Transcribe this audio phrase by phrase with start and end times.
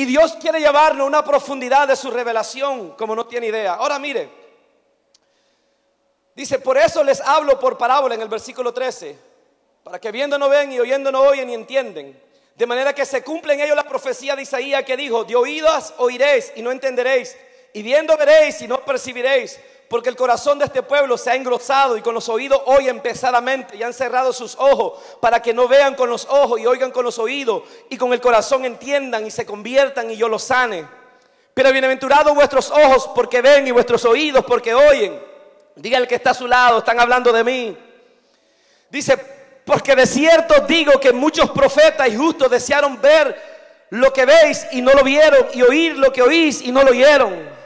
[0.00, 3.74] Y Dios quiere llevarnos a una profundidad de su revelación como no tiene idea.
[3.74, 4.30] Ahora mire,
[6.34, 9.18] dice, por eso les hablo por parábola en el versículo 13,
[9.84, 12.18] para que viendo no ven y oyendo no oyen y entienden.
[12.56, 15.92] De manera que se cumple en ellos la profecía de Isaías que dijo, de oídas
[15.98, 17.36] oiréis y no entenderéis,
[17.74, 19.60] y viendo veréis y no percibiréis,
[19.90, 23.76] porque el corazón de este pueblo se ha engrosado y con los oídos oyen pesadamente
[23.76, 27.04] y han cerrado sus ojos para que no vean con los ojos y oigan con
[27.04, 30.86] los oídos y con el corazón entiendan y se conviertan y yo los sane.
[31.52, 35.20] Pero bienaventurados vuestros ojos porque ven y vuestros oídos porque oyen.
[35.74, 37.76] Diga el que está a su lado, están hablando de mí.
[38.90, 39.16] Dice,
[39.64, 44.82] porque de cierto digo que muchos profetas y justos desearon ver lo que veis y
[44.82, 47.58] no lo vieron y oír lo que oís y no lo oyeron.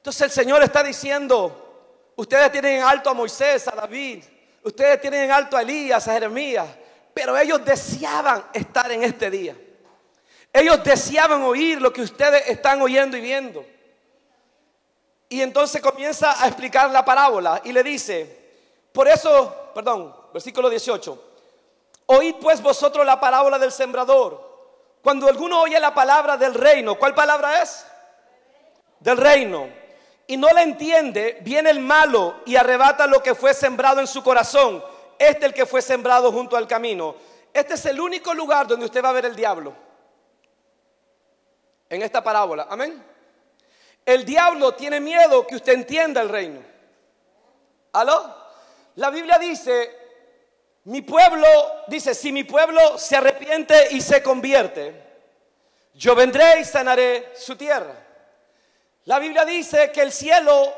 [0.00, 4.24] Entonces el Señor está diciendo, ustedes tienen en alto a Moisés, a David,
[4.64, 6.66] ustedes tienen en alto a Elías, a Jeremías,
[7.12, 9.54] pero ellos deseaban estar en este día.
[10.50, 13.62] Ellos deseaban oír lo que ustedes están oyendo y viendo.
[15.28, 18.54] Y entonces comienza a explicar la parábola y le dice,
[18.94, 21.24] por eso, perdón, versículo 18,
[22.06, 24.48] oíd pues vosotros la parábola del sembrador.
[25.02, 27.84] Cuando alguno oye la palabra del reino, ¿cuál palabra es?
[28.98, 29.79] Del reino
[30.30, 34.22] y no la entiende, viene el malo y arrebata lo que fue sembrado en su
[34.22, 34.80] corazón.
[35.18, 37.16] Este es el que fue sembrado junto al camino.
[37.52, 39.74] Este es el único lugar donde usted va a ver el diablo.
[41.88, 42.68] En esta parábola.
[42.70, 43.04] Amén.
[44.06, 46.60] El diablo tiene miedo que usted entienda el reino.
[47.94, 48.32] ¿Aló?
[48.94, 49.96] La Biblia dice,
[50.84, 51.48] mi pueblo,
[51.88, 54.94] dice, si mi pueblo se arrepiente y se convierte,
[55.92, 58.09] yo vendré y sanaré su tierra.
[59.04, 60.74] La Biblia dice que el cielo,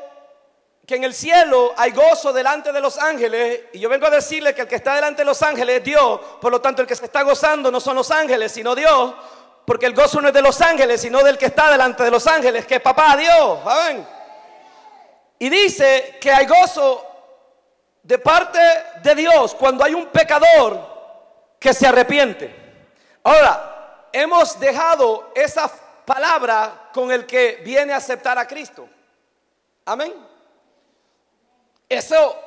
[0.85, 3.61] que en el cielo hay gozo delante de los ángeles.
[3.73, 6.19] Y yo vengo a decirle que el que está delante de los ángeles es Dios.
[6.39, 9.13] Por lo tanto, el que se está gozando no son los ángeles, sino Dios.
[9.65, 12.25] Porque el gozo no es de los ángeles, sino del que está delante de los
[12.27, 13.59] ángeles, que es papá Dios.
[13.65, 14.07] Amén.
[15.39, 17.05] Y dice que hay gozo
[18.01, 18.59] de parte
[19.01, 20.79] de Dios cuando hay un pecador
[21.59, 22.53] que se arrepiente.
[23.23, 25.71] Ahora, hemos dejado esa
[26.05, 28.87] palabra con el que viene a aceptar a Cristo.
[29.85, 30.13] Amén.
[31.89, 32.39] Eso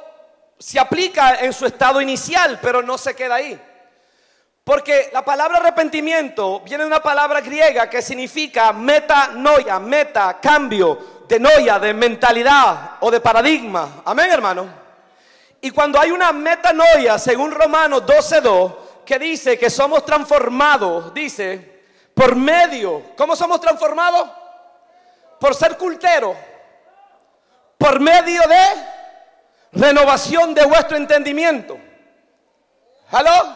[0.59, 3.61] se aplica en su estado inicial, pero no se queda ahí.
[4.65, 11.39] Porque la palabra arrepentimiento viene de una palabra griega que significa metanoia, meta, cambio de
[11.39, 14.03] noia, de mentalidad o de paradigma.
[14.05, 14.67] Amén, hermano.
[15.61, 21.76] Y cuando hay una metanoia, según Romanos 12:2, que dice que somos transformados, dice,
[22.17, 24.31] por medio, ¿cómo somos transformados?
[25.39, 26.35] Por ser culteros.
[27.77, 28.67] Por medio de
[29.73, 31.79] renovación de vuestro entendimiento.
[33.11, 33.55] ¿Aló?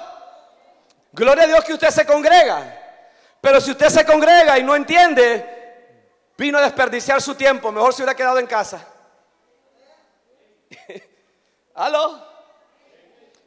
[1.10, 2.98] Gloria a Dios que usted se congrega.
[3.40, 7.72] Pero si usted se congrega y no entiende, vino a desperdiciar su tiempo.
[7.72, 8.86] Mejor se hubiera quedado en casa.
[11.76, 12.28] ¿Aló?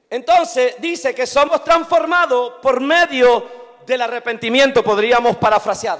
[0.10, 6.00] Entonces dice que somos transformados por medio del arrepentimiento podríamos parafrasear,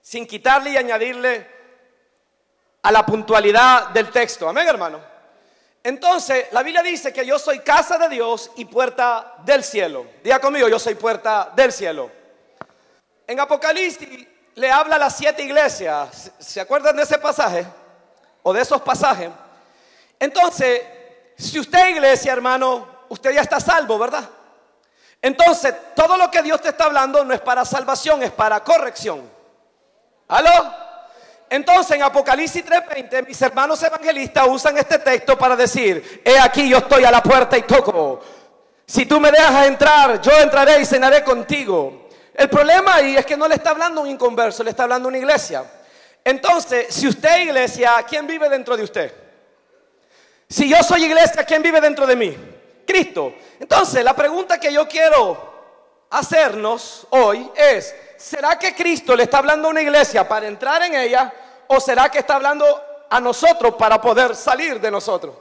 [0.00, 1.46] sin quitarle y añadirle
[2.82, 4.48] a la puntualidad del texto.
[4.48, 5.00] Amén, hermano.
[5.82, 10.06] Entonces, la Biblia dice que yo soy casa de Dios y puerta del cielo.
[10.22, 12.10] Diga conmigo, yo soy puerta del cielo.
[13.26, 16.32] En Apocalipsis le habla a las siete iglesias.
[16.38, 17.66] ¿Se acuerdan de ese pasaje?
[18.42, 19.30] O de esos pasajes.
[20.18, 20.82] Entonces,
[21.36, 24.28] si usted iglesia, hermano, usted ya está salvo, ¿verdad?
[25.20, 29.28] Entonces, todo lo que Dios te está hablando no es para salvación, es para corrección.
[30.28, 30.74] ¿Aló?
[31.50, 36.78] Entonces, en Apocalipsis 3:20, mis hermanos evangelistas usan este texto para decir, he aquí yo
[36.78, 38.20] estoy a la puerta y toco.
[38.86, 42.08] Si tú me dejas entrar, yo entraré y cenaré contigo.
[42.34, 45.18] El problema ahí es que no le está hablando un inconverso, le está hablando una
[45.18, 45.64] iglesia.
[46.22, 49.12] Entonces, si usted iglesia, ¿quién vive dentro de usted?
[50.48, 52.36] Si yo soy iglesia, ¿quién vive dentro de mí?
[52.88, 53.34] Cristo.
[53.60, 55.36] Entonces, la pregunta que yo quiero
[56.08, 60.94] hacernos hoy es, ¿será que Cristo le está hablando a una iglesia para entrar en
[60.94, 61.30] ella
[61.66, 62.64] o será que está hablando
[63.10, 65.34] a nosotros para poder salir de nosotros?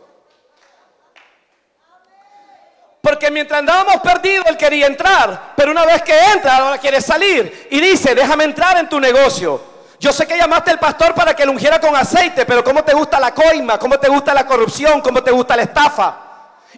[3.01, 7.69] Porque mientras andábamos perdidos, él quería entrar, pero una vez que entra, ahora quiere salir
[7.71, 9.61] y dice, déjame entrar en tu negocio.
[9.97, 12.93] Yo sé que llamaste al pastor para que lo ungiera con aceite, pero ¿cómo te
[12.93, 13.79] gusta la coima?
[13.79, 14.99] ¿Cómo te gusta la corrupción?
[14.99, 16.26] ¿Cómo te gusta la estafa?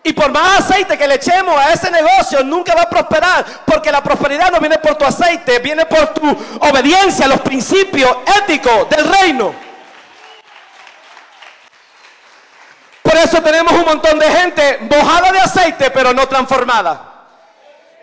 [0.04, 3.46] Y por más aceite que le echemos a ese negocio, nunca va a prosperar.
[3.66, 6.25] Porque la prosperidad no viene por tu aceite, viene por tu
[6.62, 9.54] obediencia a los principios éticos del reino.
[13.01, 17.10] Por eso tenemos un montón de gente mojada de aceite, pero no transformada.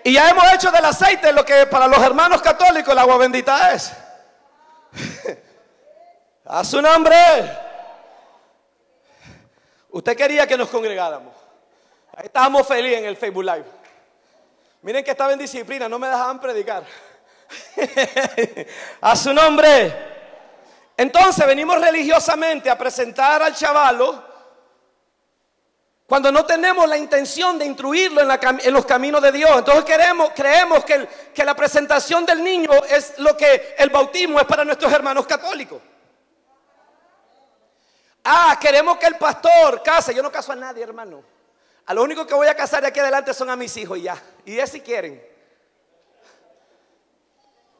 [0.02, 3.72] Y ya hemos hecho del aceite lo que para los hermanos católicos el agua bendita
[3.72, 3.92] es.
[6.44, 7.16] A su nombre.
[9.90, 11.35] Usted quería que nos congregáramos.
[12.16, 13.64] Ahí estábamos felices en el Facebook Live.
[14.80, 16.82] Miren que estaba en disciplina, no me dejaban predicar.
[19.02, 20.14] a su nombre.
[20.96, 24.24] Entonces venimos religiosamente a presentar al chavalo
[26.06, 29.50] cuando no tenemos la intención de instruirlo en, los caminos de Dios.
[29.58, 34.46] Entonces queremos, creemos que, que la presentación del niño es lo que el bautismo es
[34.46, 35.82] para nuestros hermanos católicos.
[38.24, 40.14] Ah, queremos que el pastor case.
[40.14, 41.35] Yo no caso a nadie, hermano.
[41.86, 44.20] A lo único que voy a casar de aquí adelante son a mis hijos ya.
[44.44, 45.24] Y es si quieren.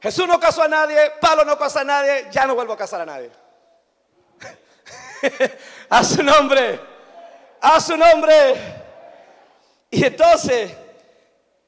[0.01, 3.01] Jesús no casó a nadie, Pablo no casó a nadie, ya no vuelvo a casar
[3.01, 3.31] a nadie.
[5.89, 6.79] a su nombre,
[7.59, 8.55] a su nombre.
[9.89, 10.71] Y entonces,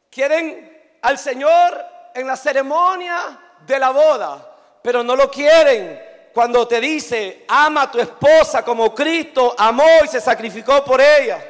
[0.09, 6.79] quieren al Señor en la ceremonia de la boda, pero no lo quieren cuando te
[6.79, 11.43] dice, ama a tu esposa como Cristo amó y se sacrificó por ella.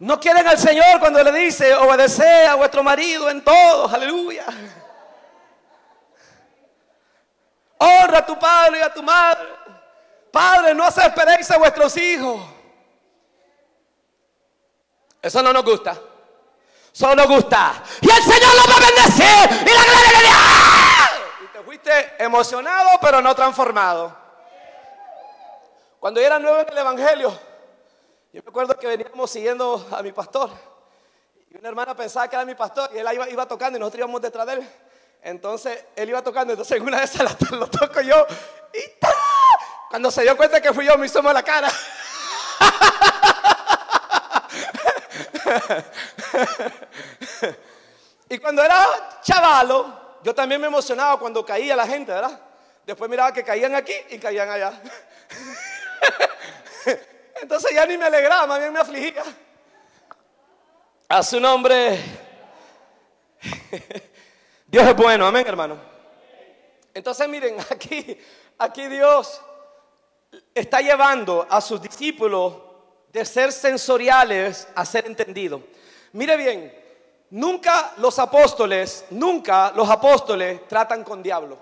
[0.00, 4.44] No quieren al Señor cuando le dice, obedece a vuestro marido en todo, aleluya.
[7.78, 9.48] Honra a tu padre y a tu madre.
[10.32, 12.40] Padre, no esperéis a vuestros hijos.
[15.20, 15.96] Eso no nos gusta.
[16.92, 17.82] Eso nos gusta.
[18.00, 19.66] Y el Señor lo va a bendecir.
[19.66, 20.36] Y la gloria de Dios.
[21.42, 24.16] Y te fuiste emocionado, pero no transformado.
[25.98, 27.47] Cuando yo era nuevo en el Evangelio,
[28.32, 30.50] yo me acuerdo que veníamos siguiendo a mi pastor.
[31.50, 34.00] Y una hermana pensaba que era mi pastor y él iba, iba tocando y nosotros
[34.00, 34.68] íbamos detrás de él.
[35.22, 38.26] Entonces él iba tocando, entonces en una esas lo toco yo
[38.72, 38.80] y
[39.88, 41.70] cuando se dio cuenta que fui yo me hizo la cara.
[48.28, 48.86] y cuando era
[49.22, 52.38] chavalo, yo también me emocionaba cuando caía la gente, ¿verdad?
[52.84, 54.78] Después miraba que caían aquí y caían allá.
[57.40, 59.22] Entonces ya ni me alegraba, más bien me afligía.
[61.08, 61.98] A su nombre.
[64.66, 65.78] Dios es bueno, amén, hermano.
[66.92, 68.18] Entonces miren, aquí,
[68.58, 69.40] aquí Dios
[70.54, 72.54] está llevando a sus discípulos
[73.12, 75.62] de ser sensoriales a ser entendidos.
[76.12, 76.74] Mire bien,
[77.30, 81.58] nunca los apóstoles, nunca los apóstoles tratan con diablo.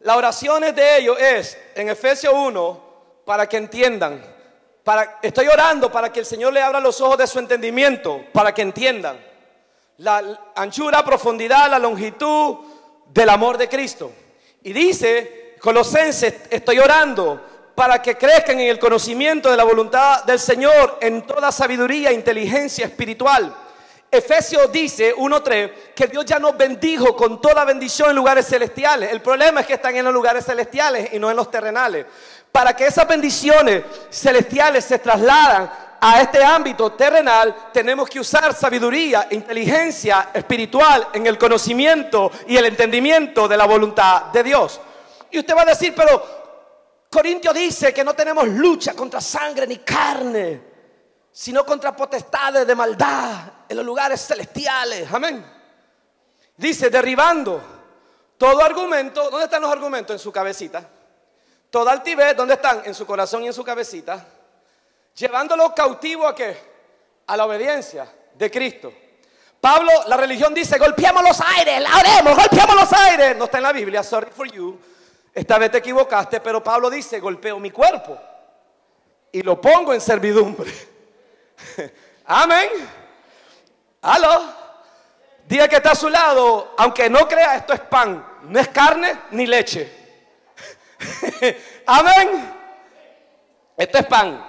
[0.00, 2.83] Las oraciones de ellos es en Efesios 1
[3.24, 4.22] para que entiendan.
[4.82, 8.52] Para, estoy orando para que el Señor le abra los ojos de su entendimiento, para
[8.52, 9.18] que entiendan
[9.98, 12.56] la anchura, profundidad, la longitud
[13.12, 14.12] del amor de Cristo.
[14.62, 17.40] Y dice, Colosenses, estoy orando
[17.74, 22.14] para que crezcan en el conocimiento de la voluntad del Señor en toda sabiduría e
[22.14, 23.54] inteligencia espiritual.
[24.10, 29.10] Efesios dice 1.3 que Dios ya nos bendijo con toda bendición en lugares celestiales.
[29.10, 32.06] El problema es que están en los lugares celestiales y no en los terrenales.
[32.54, 35.68] Para que esas bendiciones celestiales se trasladan
[36.00, 42.66] a este ámbito terrenal, tenemos que usar sabiduría, inteligencia espiritual en el conocimiento y el
[42.66, 44.80] entendimiento de la voluntad de Dios.
[45.32, 49.78] Y usted va a decir, pero Corintio dice que no tenemos lucha contra sangre ni
[49.78, 50.62] carne,
[51.32, 55.12] sino contra potestades de maldad en los lugares celestiales.
[55.12, 55.44] Amén.
[56.56, 57.60] Dice, derribando
[58.38, 60.14] todo argumento, ¿dónde están los argumentos?
[60.14, 60.88] En su cabecita.
[61.74, 62.82] Toda altivez, ¿dónde están?
[62.84, 64.24] En su corazón y en su cabecita
[65.12, 66.56] llevándolo cautivo a qué?
[67.26, 68.92] A la obediencia de Cristo.
[69.60, 73.36] Pablo, la religión dice, golpeamos los aires, la haremos, golpeamos los aires.
[73.36, 74.78] No está en la Biblia, sorry for you.
[75.34, 78.20] Esta vez te equivocaste, pero Pablo dice, golpeo mi cuerpo
[79.32, 80.72] y lo pongo en servidumbre.
[82.26, 82.68] Amén.
[84.00, 84.42] Aló.
[85.48, 89.22] Diga que está a su lado, aunque no crea, esto es pan, no es carne
[89.32, 89.93] ni leche.
[91.86, 92.54] Amén.
[93.76, 94.44] Esto es pan.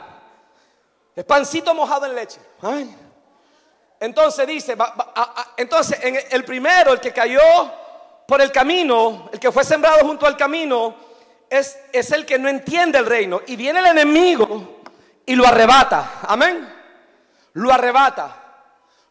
[1.16, 2.40] Es pancito mojado en leche.
[4.00, 4.76] Entonces dice,
[5.58, 7.40] entonces en el primero, el que cayó
[8.28, 10.96] por el camino, el que fue sembrado junto al camino,
[11.50, 13.42] es, es el que no entiende el reino.
[13.48, 14.82] Y viene el enemigo
[15.26, 16.20] y lo arrebata.
[16.24, 16.72] Amén.
[17.54, 18.42] Lo arrebata.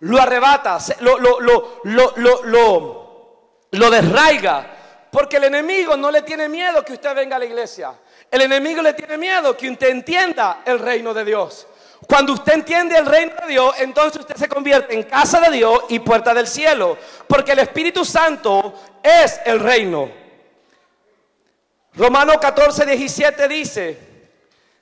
[0.00, 0.78] Lo arrebata.
[1.00, 4.73] Lo, lo, lo, lo, lo, lo desraiga.
[5.14, 7.94] Porque el enemigo no le tiene miedo que usted venga a la iglesia.
[8.28, 11.68] El enemigo le tiene miedo que usted entienda el reino de Dios.
[12.08, 15.84] Cuando usted entiende el reino de Dios, entonces usted se convierte en casa de Dios
[15.88, 16.98] y puerta del cielo.
[17.28, 20.10] Porque el Espíritu Santo es el reino.
[21.94, 23.98] Romano 14, 17 dice,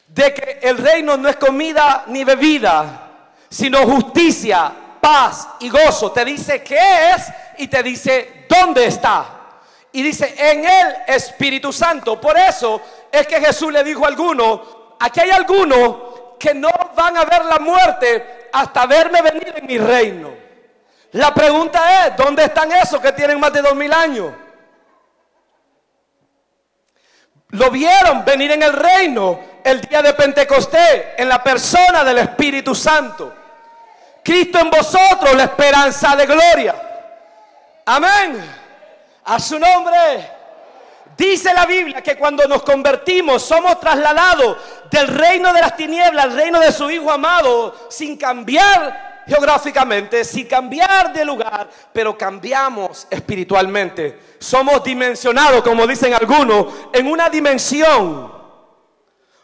[0.09, 6.11] de que el reino no es comida ni bebida, sino justicia, paz y gozo.
[6.11, 7.27] Te dice qué es
[7.59, 9.41] y te dice dónde está.
[9.93, 12.21] Y dice en el Espíritu Santo.
[12.21, 12.81] Por eso
[13.11, 14.61] es que Jesús le dijo a algunos,
[14.99, 15.97] aquí hay algunos
[16.39, 20.35] que no van a ver la muerte hasta verme venir en mi reino.
[21.13, 24.33] La pregunta es, ¿dónde están esos que tienen más de dos mil años?
[27.51, 32.75] Lo vieron venir en el reino el día de Pentecostés, en la persona del Espíritu
[32.75, 33.35] Santo.
[34.25, 36.75] Cristo en vosotros, la esperanza de gloria.
[37.85, 38.62] Amén.
[39.25, 40.31] A su nombre.
[41.17, 44.57] Dice la Biblia que cuando nos convertimos somos trasladados
[44.91, 50.47] del reino de las tinieblas al reino de su Hijo amado sin cambiar geográficamente, sin
[50.47, 54.19] cambiar de lugar, pero cambiamos espiritualmente.
[54.39, 58.33] Somos dimensionados, como dicen algunos, en una dimensión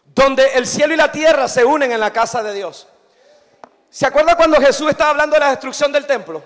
[0.06, 2.88] donde el cielo y la tierra se unen en la casa de Dios.
[3.90, 6.42] ¿Se acuerda cuando Jesús estaba hablando de la destrucción del templo?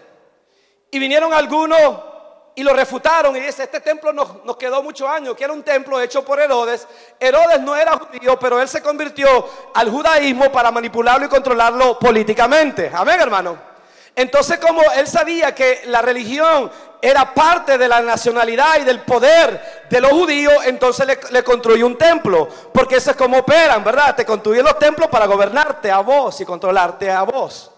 [0.91, 2.12] Y vinieron algunos
[2.55, 5.63] y lo refutaron y dice, este templo nos, nos, quedó muchos años, que era un
[5.63, 6.87] templo hecho por Herodes.
[7.19, 12.91] Herodes no era judío, pero él se convirtió al judaísmo para manipularlo y controlarlo políticamente.
[12.95, 13.73] Amén, hermano.
[14.15, 19.87] Entonces como él sabía que la religión era parte de la nacionalidad y del poder
[19.89, 24.15] de los judíos, entonces le, construyó un templo, porque eso es como operan, ¿verdad?
[24.15, 27.71] Te construyen los templos para gobernarte a vos y controlarte a vos.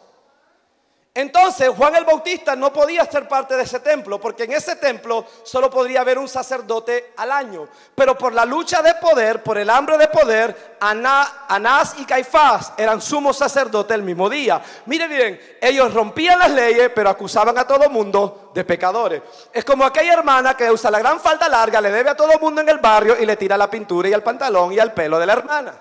[1.16, 5.24] Entonces Juan el Bautista no podía ser parte de ese templo, porque en ese templo
[5.44, 7.68] solo podría haber un sacerdote al año.
[7.94, 13.00] Pero por la lucha de poder, por el hambre de poder, Anás y Caifás eran
[13.00, 14.60] sumos sacerdotes el mismo día.
[14.86, 19.22] Miren bien, ellos rompían las leyes, pero acusaban a todo mundo de pecadores.
[19.52, 22.60] Es como aquella hermana que usa la gran falda larga, le debe a todo mundo
[22.60, 25.26] en el barrio y le tira la pintura y el pantalón y el pelo de
[25.26, 25.74] la hermana.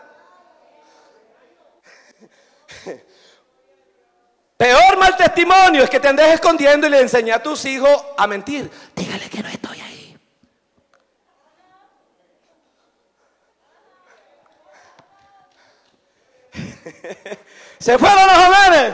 [4.63, 8.25] Peor mal testimonio es que te andes escondiendo y le enseñas a tus hijos a
[8.27, 8.71] mentir.
[8.95, 10.17] Dígale que no estoy ahí.
[17.77, 18.93] Se fueron los jóvenes.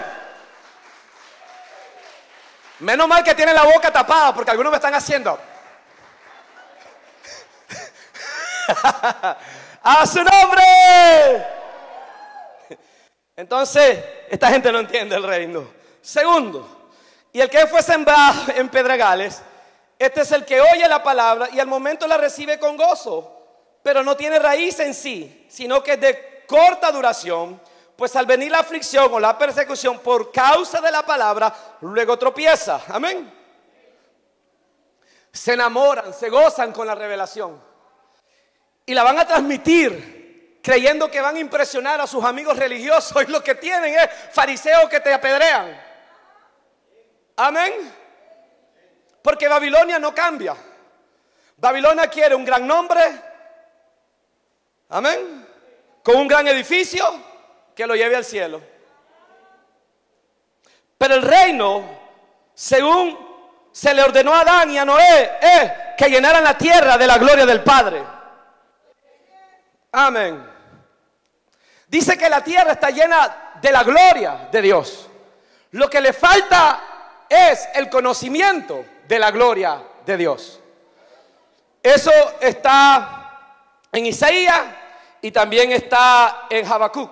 [2.80, 5.40] Menos mal que tienen la boca tapada porque algunos me están haciendo.
[9.84, 11.59] a su nombre.
[13.40, 15.66] Entonces, esta gente no entiende el reino.
[16.02, 16.90] Segundo,
[17.32, 19.42] y el que fue sembrado en pedregales,
[19.98, 23.32] este es el que oye la palabra y al momento la recibe con gozo,
[23.82, 27.62] pero no tiene raíz en sí, sino que es de corta duración,
[27.96, 32.82] pues al venir la aflicción o la persecución por causa de la palabra, luego tropieza.
[32.90, 33.34] Amén.
[35.32, 37.58] Se enamoran, se gozan con la revelación
[38.86, 40.19] y la van a transmitir
[40.62, 44.90] creyendo que van a impresionar a sus amigos religiosos y lo que tienen es fariseos
[44.90, 45.80] que te apedrean.
[47.38, 47.94] Amén.
[49.22, 50.56] Porque Babilonia no cambia.
[51.58, 53.02] Babilonia quiere un gran nombre.
[54.90, 55.48] Amén.
[56.04, 57.06] Con un gran edificio
[57.76, 58.62] que lo lleve al cielo.
[60.98, 61.84] Pero el reino,
[62.54, 63.18] según
[63.72, 67.18] se le ordenó a Adán y a Noé, es que llenaran la tierra de la
[67.18, 68.19] gloria del Padre.
[69.92, 70.46] Amén.
[71.88, 75.10] Dice que la tierra está llena de la gloria de Dios.
[75.72, 80.60] Lo que le falta es el conocimiento de la gloria de Dios.
[81.82, 84.62] Eso está en Isaías
[85.22, 87.12] y también está en Habacuc.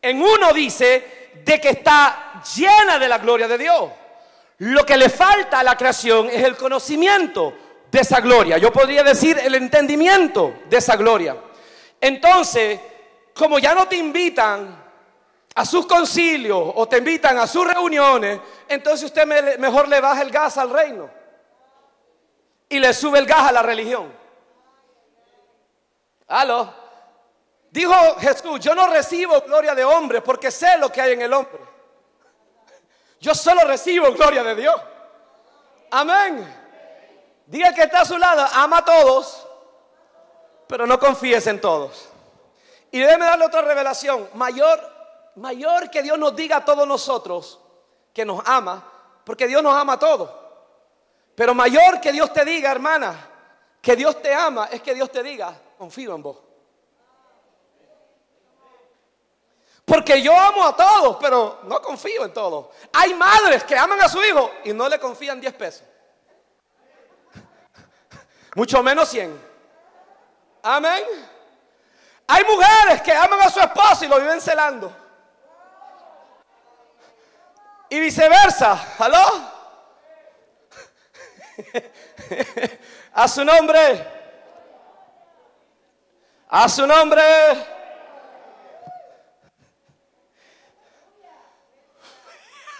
[0.00, 3.90] En uno dice de que está llena de la gloria de Dios.
[4.58, 7.56] Lo que le falta a la creación es el conocimiento
[7.90, 8.58] de esa gloria.
[8.58, 11.36] Yo podría decir el entendimiento de esa gloria.
[12.00, 12.80] Entonces,
[13.34, 14.84] como ya no te invitan
[15.54, 20.30] a sus concilios o te invitan a sus reuniones, entonces usted mejor le baja el
[20.30, 21.10] gas al reino
[22.68, 24.12] y le sube el gas a la religión.
[26.28, 26.72] ¿Aló?
[27.70, 31.32] Dijo Jesús, yo no recibo gloria de hombre porque sé lo que hay en el
[31.32, 31.60] hombre.
[33.20, 34.80] Yo solo recibo gloria de Dios.
[35.90, 36.56] Amén.
[37.46, 39.47] Diga que está a su lado, ama a todos,
[40.68, 42.10] pero no confíes en todos.
[42.90, 44.28] Y déjeme darle otra revelación.
[44.34, 44.80] Mayor,
[45.36, 47.58] mayor que Dios nos diga a todos nosotros
[48.12, 48.84] que nos ama,
[49.24, 50.30] porque Dios nos ama a todos.
[51.34, 53.30] Pero mayor que Dios te diga, hermana,
[53.80, 56.36] que Dios te ama, es que Dios te diga, confío en vos.
[59.84, 62.66] Porque yo amo a todos, pero no confío en todos.
[62.92, 65.82] Hay madres que aman a su hijo y no le confían 10 pesos.
[68.54, 69.47] Mucho menos 100.
[70.70, 71.02] Amén.
[72.26, 74.94] Hay mujeres que aman a su esposo y lo viven celando.
[77.88, 78.78] Y viceversa.
[78.98, 79.56] ¿Aló?
[83.14, 84.06] A su nombre.
[86.50, 87.22] A su nombre.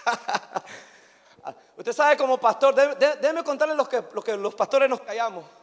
[1.75, 5.58] Usted sabe como pastor, déjeme contarle lo que, lo que los pastores nos callamos.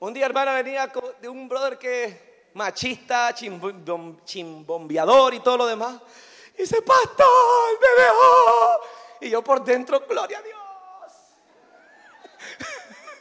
[0.00, 5.96] Un día hermana venía de un brother que machista, chimbombeador y todo lo demás.
[6.54, 8.80] Y dice, pastor, me dejó.
[9.20, 10.58] Y yo por dentro, gloria a Dios.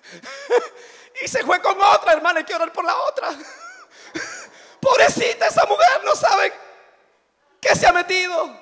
[1.23, 3.29] y se fue con otra hermana, hay que orar por la otra.
[4.79, 6.53] Pobrecita esa mujer, no sabe
[7.59, 8.55] qué se ha metido.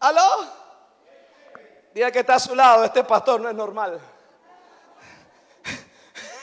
[0.00, 0.46] ¿Aló?
[1.94, 3.98] Diga que está a su lado, este pastor no es normal.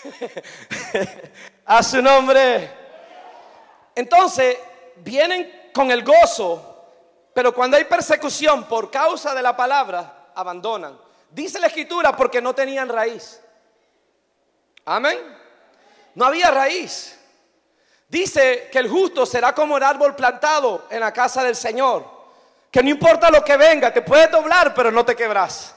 [1.66, 2.72] a su nombre.
[3.96, 4.58] Entonces,
[4.98, 6.86] vienen con el gozo,
[7.34, 11.00] pero cuando hay persecución por causa de la palabra, abandonan.
[11.30, 13.40] Dice la escritura porque no tenían raíz.
[14.86, 15.20] Amén.
[16.16, 17.20] No había raíz.
[18.08, 22.20] Dice que el justo será como el árbol plantado en la casa del Señor
[22.72, 25.76] que no importa lo que venga, te puedes doblar, pero no te quebras.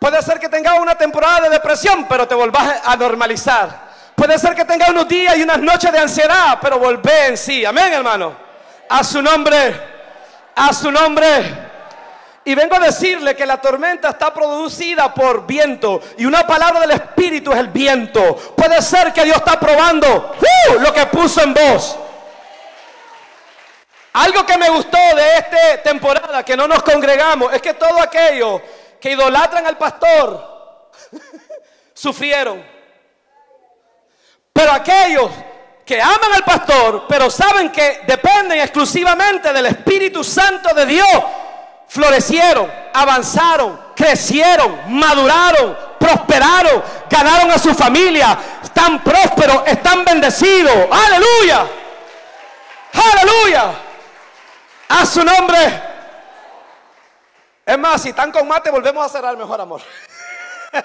[0.00, 3.90] Puede ser que tengas una temporada de depresión, pero te volvás a normalizar.
[4.14, 7.66] Puede ser que tengas unos días y unas noches de ansiedad, pero volvé en sí.
[7.66, 8.34] Amén, hermano.
[8.88, 9.78] A su nombre,
[10.56, 11.68] a su nombre.
[12.46, 16.92] Y vengo a decirle que la tormenta está producida por viento y una palabra del
[16.92, 18.54] Espíritu es el viento.
[18.56, 20.80] Puede ser que Dios está probando ¡uh!
[20.80, 21.98] lo que puso en vos.
[24.14, 28.62] Algo que me gustó de esta temporada, que no nos congregamos, es que todos aquellos
[29.00, 31.02] que idolatran al pastor
[31.94, 32.62] sufrieron.
[34.52, 35.30] Pero aquellos
[35.84, 41.24] que aman al pastor, pero saben que dependen exclusivamente del Espíritu Santo de Dios,
[41.88, 50.72] florecieron, avanzaron, crecieron, maduraron, prosperaron, ganaron a su familia, están prósperos, están bendecidos.
[50.90, 51.66] Aleluya.
[52.92, 53.72] Aleluya.
[54.88, 55.89] A su nombre.
[57.70, 59.80] Es más, si están con mate, volvemos a cerrar mejor amor.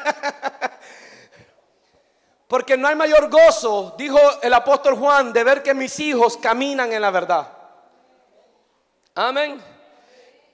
[2.47, 6.93] Porque no hay mayor gozo, dijo el apóstol Juan, de ver que mis hijos caminan
[6.93, 7.47] en la verdad.
[9.15, 9.59] Amén.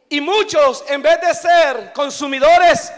[0.07, 2.93] Y muchos, en vez de ser consumidores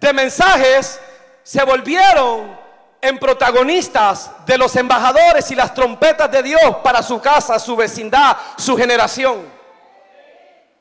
[0.00, 1.00] de mensajes,
[1.44, 2.58] se volvieron
[3.00, 8.36] en protagonistas de los embajadores y las trompetas de Dios para su casa, su vecindad,
[8.56, 9.48] su generación.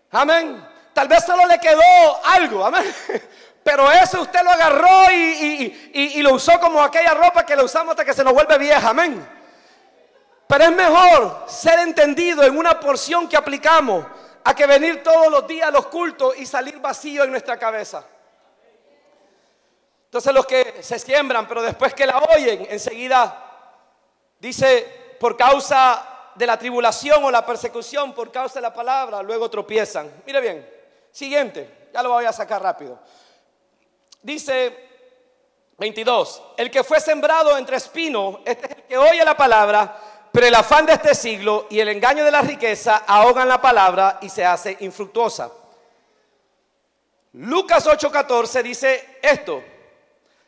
[0.10, 0.71] Amén.
[0.94, 1.82] Tal vez solo le quedó
[2.26, 2.94] algo, amén.
[3.64, 8.06] Pero eso usted lo agarró y, lo usó como aquella ropa que le usamos hasta
[8.06, 9.28] que se nos vuelve vieja, amén.
[10.48, 14.06] Pero es mejor ser entendido en una porción que aplicamos
[14.44, 18.04] a que venir todos los días a los cultos y salir vacío en nuestra cabeza.
[20.06, 23.52] Entonces los que se siembran, pero después que la oyen, enseguida
[24.40, 29.50] dice, por causa de la tribulación o la persecución por causa de la palabra, luego
[29.50, 30.12] tropiezan.
[30.26, 30.81] Mire bien,
[31.12, 33.00] siguiente, ya lo voy a sacar rápido.
[34.22, 34.90] Dice
[35.78, 39.98] 22, el que fue sembrado entre espinos, este es el que oye la palabra,
[40.32, 44.20] pero el afán de este siglo y el engaño de la riqueza ahogan la palabra
[44.22, 45.52] y se hace infructuosa.
[47.34, 49.64] Lucas 8:14 dice esto,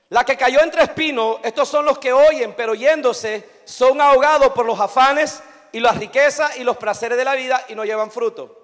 [0.10, 4.66] la que cayó entre espinos, estos son los que oyen, pero yéndose son ahogados por
[4.66, 8.63] los afanes y las riquezas y los placeres de la vida y no llevan fruto.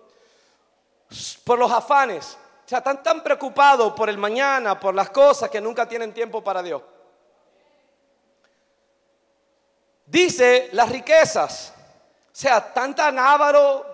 [1.43, 2.38] Por los afanes.
[2.65, 6.43] O sea, están tan preocupados por el mañana, por las cosas que nunca tienen tiempo
[6.43, 6.82] para Dios.
[10.06, 11.74] Dice las riquezas.
[12.26, 13.86] O sea, tanta návaro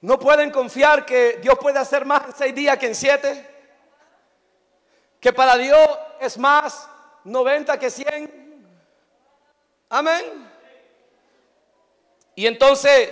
[0.00, 3.50] no pueden confiar que Dios puede hacer más en seis días que en siete.
[5.20, 5.88] Que para Dios
[6.20, 6.88] es más
[7.24, 8.68] 90 que 100.
[9.88, 10.50] Amén.
[12.34, 13.10] Y entonces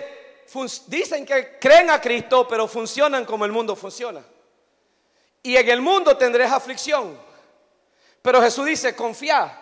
[0.87, 4.23] dicen que creen a Cristo, pero funcionan como el mundo funciona.
[5.43, 7.19] Y en el mundo tendréis aflicción.
[8.23, 9.59] Pero Jesús dice, confía.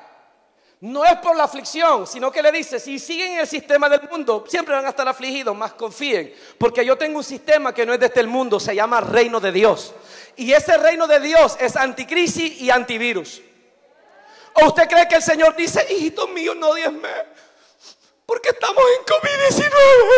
[0.81, 4.45] No es por la aflicción, sino que le dice, si siguen el sistema del mundo,
[4.49, 6.35] siempre van a estar afligidos, más confíen.
[6.57, 9.53] Porque yo tengo un sistema que no es de este mundo, se llama reino de
[9.53, 9.95] Dios.
[10.37, 13.43] Y ese reino de Dios es anticrisis y antivirus.
[14.55, 17.09] ¿O usted cree que el Señor dice, hijito mío, no diezme?
[18.31, 19.65] Porque estamos en COVID-19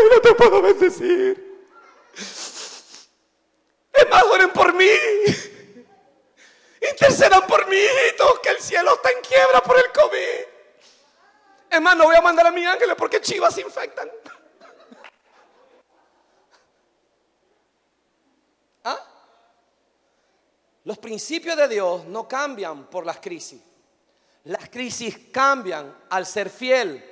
[0.04, 1.64] y no te puedo bendecir.
[2.12, 4.90] Es más, oren por mí.
[6.90, 10.44] Intercedan por mí, hijito, que el cielo está en quiebra por el COVID.
[11.70, 14.10] Es más, no voy a mandar a mi ángeles porque chivas se infectan.
[18.84, 19.06] ¿Ah?
[20.84, 23.62] Los principios de Dios no cambian por las crisis.
[24.44, 27.11] Las crisis cambian al ser fiel,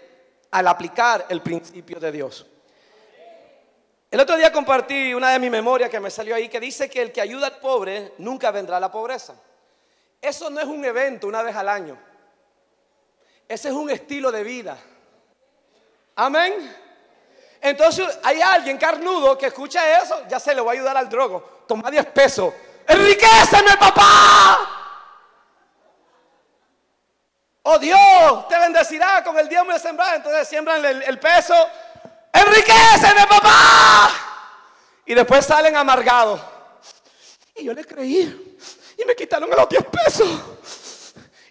[0.50, 2.46] al aplicar el principio de Dios.
[4.10, 7.00] El otro día compartí una de mis memorias que me salió ahí que dice que
[7.00, 9.34] el que ayuda al pobre nunca vendrá la pobreza.
[10.20, 11.96] Eso no es un evento una vez al año.
[13.48, 14.76] Ese es un estilo de vida.
[16.16, 16.76] Amén.
[17.60, 21.64] Entonces hay alguien carnudo que escucha eso, ya se le va a ayudar al drogo.
[21.68, 22.52] Toma 10 pesos.
[22.86, 24.79] ¡Enriqueceme, papá!
[27.72, 30.16] Oh Dios, te bendecirá con el diezmo de sembrar.
[30.16, 31.54] Entonces siembran el, peso
[32.32, 34.10] enriqueceme papá.
[35.06, 36.40] Y después salen amargados.
[37.54, 38.58] Y yo le creí.
[38.98, 40.28] Y me quitaron los 10 pesos.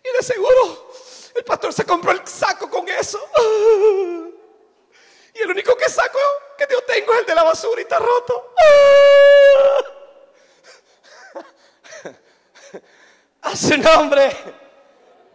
[0.04, 0.92] Y de seguro
[1.36, 3.18] el pastor se compró el saco con eso.
[5.34, 6.20] Y el único que saco
[6.58, 8.54] que yo tengo es el de la basura y está roto.
[13.42, 14.69] A su nombre.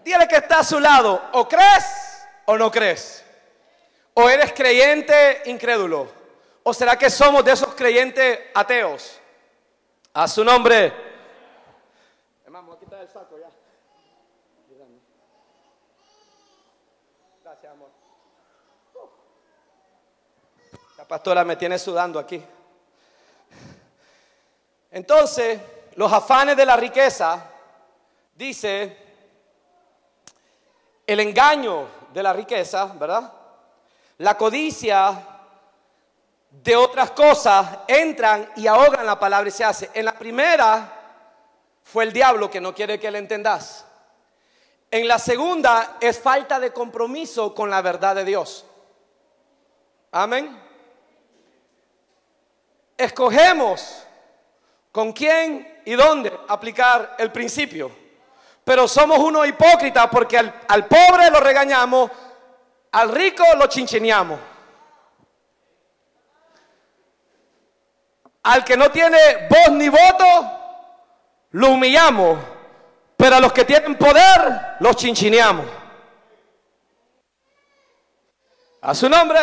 [0.04, 1.30] Dile que está a su lado.
[1.32, 3.24] O crees o no crees.
[4.12, 6.08] ¿O eres creyente incrédulo?
[6.62, 9.18] ¿O será que somos de esos creyentes ateos?
[10.12, 10.92] A su nombre.
[12.44, 13.48] Hermano, voy a quitar el saco ya.
[17.42, 17.88] Gracias, amor.
[20.98, 22.42] La pastora me tiene sudando aquí.
[24.90, 25.60] Entonces,
[25.96, 27.44] los afanes de la riqueza,
[28.34, 29.03] dice,
[31.06, 33.32] el engaño de la riqueza, ¿verdad?
[34.18, 35.34] La codicia
[36.50, 39.90] de otras cosas entran y ahogan la palabra y se hace.
[39.92, 40.92] En la primera
[41.82, 43.84] fue el diablo que no quiere que le entendas.
[44.90, 48.64] En la segunda es falta de compromiso con la verdad de Dios.
[50.12, 50.62] Amén.
[52.96, 54.06] Escogemos
[54.92, 58.03] con quién y dónde aplicar el principio.
[58.64, 62.10] Pero somos unos hipócritas porque al, al pobre lo regañamos
[62.94, 64.38] al rico lo chinchineamos.
[68.44, 70.26] Al que no tiene voz ni voto,
[71.50, 72.38] lo humillamos.
[73.16, 75.66] Pero a los que tienen poder, los chinchineamos.
[78.82, 79.40] A su nombre.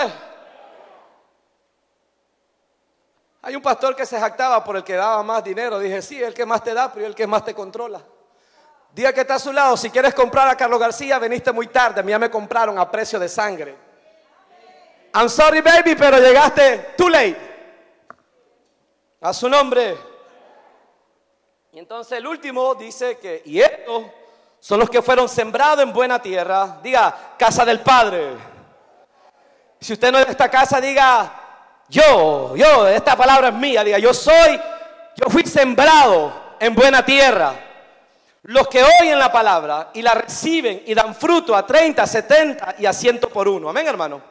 [3.42, 5.78] Hay un pastor que se jactaba por el que daba más dinero.
[5.78, 8.02] Dije, sí, el que más te da, pero el que más te controla.
[8.94, 12.04] Diga que está a su lado, si quieres comprar a Carlos García, veniste muy tarde,
[12.06, 13.76] ya me compraron a precio de sangre.
[15.14, 17.38] I'm sorry baby, pero llegaste too late.
[19.22, 19.98] A su nombre.
[21.72, 24.04] Y entonces el último dice que, y estos
[24.60, 26.80] son los que fueron sembrados en buena tierra.
[26.84, 28.36] Diga, casa del Padre.
[29.80, 31.32] Si usted no es de esta casa, diga,
[31.88, 33.84] yo, yo, esta palabra es mía.
[33.84, 34.60] Diga, yo soy,
[35.16, 37.71] yo fui sembrado en buena tierra.
[38.44, 42.86] Los que oyen la palabra y la reciben y dan fruto a 30, 70 y
[42.86, 43.70] a 100 por uno.
[43.70, 44.22] Amén, hermano.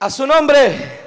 [0.00, 1.02] A su nombre.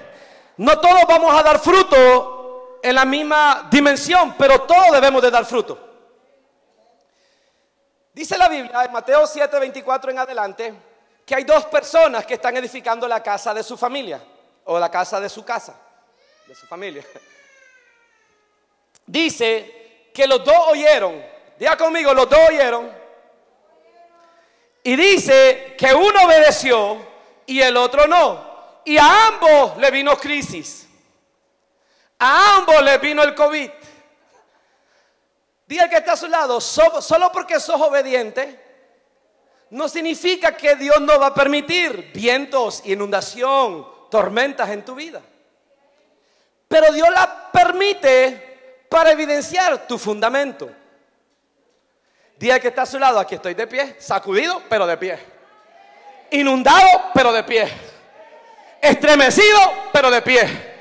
[0.58, 5.46] No todos vamos a dar fruto en la misma dimensión, pero todos debemos de dar
[5.46, 5.84] fruto.
[8.12, 10.74] Dice la Biblia en Mateo 7, 24 en adelante
[11.24, 14.20] que hay dos personas que están edificando la casa de su familia
[14.64, 15.76] o la casa de su casa,
[16.48, 17.06] de su familia.
[19.06, 22.92] Dice que los dos oyeron Diga conmigo, los dos oyeron.
[24.84, 26.98] Y dice que uno obedeció
[27.46, 28.46] y el otro no.
[28.86, 30.88] Y a ambos le vino crisis.
[32.20, 33.70] A ambos le vino el COVID.
[35.68, 38.64] Diga que está a su lado, solo porque sos obediente,
[39.72, 45.22] no significa que Dios no va a permitir vientos, inundación, tormentas en tu vida.
[46.70, 50.70] Pero Dios la permite para evidenciar tu fundamento.
[52.38, 55.20] Día que está a su lado, aquí estoy de pie, sacudido, pero de pie.
[56.32, 57.68] Inundado, pero de pie.
[58.82, 59.60] Estremecido,
[59.92, 60.78] pero de pie.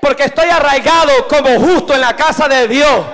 [0.00, 3.04] Porque estoy arraigado como justo en la casa de Dios.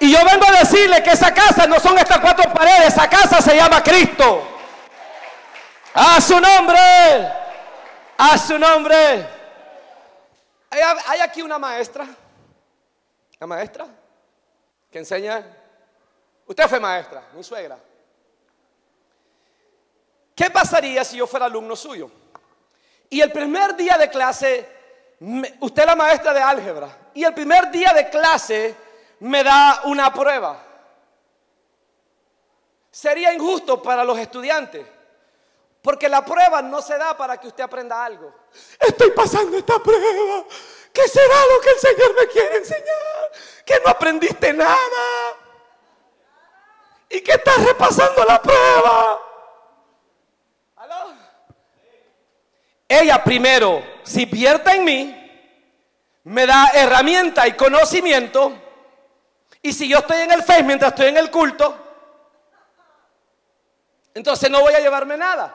[0.00, 3.42] Y yo vengo a decirle que esa casa no son estas cuatro paredes, esa casa
[3.42, 4.46] se llama Cristo.
[5.94, 6.78] A su nombre.
[8.16, 9.26] A su nombre.
[10.70, 12.06] Hay, aquí una maestra.
[13.40, 13.86] La maestra
[14.90, 15.44] que enseña
[16.48, 17.78] Usted fue maestra, mi suegra.
[20.34, 22.10] ¿Qué pasaría si yo fuera alumno suyo?
[23.10, 24.66] Y el primer día de clase,
[25.60, 28.74] usted es la maestra de álgebra, y el primer día de clase
[29.20, 30.64] me da una prueba.
[32.90, 34.86] Sería injusto para los estudiantes,
[35.82, 38.34] porque la prueba no se da para que usted aprenda algo.
[38.80, 40.44] Estoy pasando esta prueba.
[40.92, 43.32] ¿Qué será lo que el Señor me quiere enseñar?
[43.66, 45.36] Que no aprendiste nada.
[47.10, 49.20] ¿Y que estás repasando la prueba?
[50.76, 51.14] ¿Aló?
[52.86, 55.28] Ella primero, si vierte en mí,
[56.24, 58.52] me da herramienta y conocimiento.
[59.62, 61.76] Y si yo estoy en el face mientras estoy en el culto,
[64.14, 65.54] entonces no voy a llevarme nada.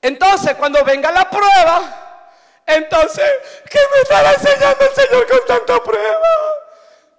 [0.00, 2.22] Entonces, cuando venga la prueba,
[2.66, 3.24] entonces,
[3.70, 6.28] ¿qué me estará enseñando el Señor con tanta prueba?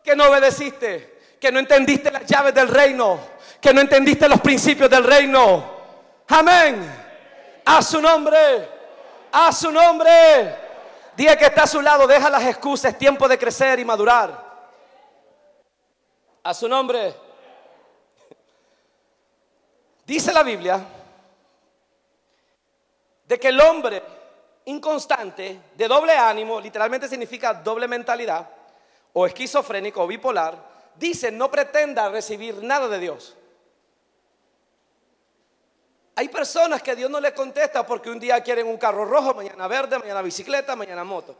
[0.03, 3.19] Que no obedeciste, que no entendiste las llaves del reino,
[3.61, 5.77] que no entendiste los principios del reino.
[6.27, 7.05] Amén.
[7.65, 8.69] A su nombre,
[9.31, 10.67] a su nombre.
[11.15, 14.45] Diga que está a su lado, deja las excusas, es tiempo de crecer y madurar.
[16.43, 17.15] A su nombre.
[20.05, 20.79] Dice la Biblia
[23.25, 24.01] de que el hombre
[24.65, 28.47] inconstante, de doble ánimo, literalmente significa doble mentalidad,
[29.13, 33.35] o esquizofrénico o bipolar, dice no pretenda recibir nada de Dios.
[36.15, 39.67] Hay personas que Dios no le contesta porque un día quieren un carro rojo, mañana
[39.67, 41.37] verde, mañana bicicleta, mañana moto.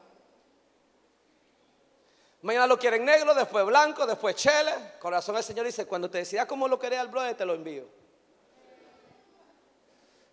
[2.43, 4.71] Mañana lo quieren negro, después blanco, después chele.
[4.99, 7.85] Corazón del Señor dice, cuando te decidas cómo lo querés al brother, te lo envío.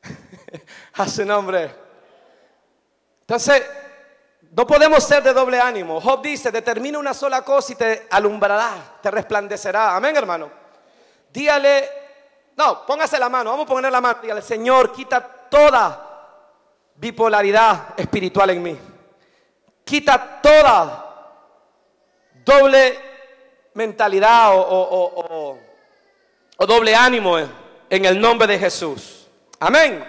[0.93, 1.75] A su nombre.
[3.23, 3.63] Entonces,
[4.57, 6.01] no podemos ser de doble ánimo.
[6.01, 9.97] Job dice, determina una sola cosa y te alumbrará, te resplandecerá.
[9.97, 10.49] Amén, hermano.
[11.33, 11.91] Dígale,
[12.57, 14.21] no, póngase la mano, vamos a poner la mano.
[14.23, 18.79] Dígale, Señor, quita toda bipolaridad espiritual en mí.
[19.85, 21.41] Quita toda
[22.45, 23.01] doble
[23.75, 25.59] mentalidad o,
[26.57, 29.27] o doble ánimo en el nombre de Jesús.
[29.59, 30.05] Amén.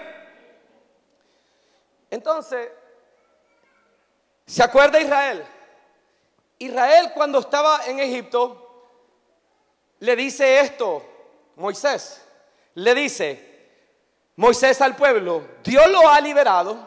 [2.11, 2.69] Entonces,
[4.45, 5.45] ¿se acuerda Israel?
[6.59, 8.61] Israel cuando estaba en Egipto,
[9.99, 11.03] le dice esto,
[11.55, 12.21] Moisés,
[12.75, 13.69] le dice,
[14.35, 16.77] Moisés al pueblo, Dios lo ha liberado,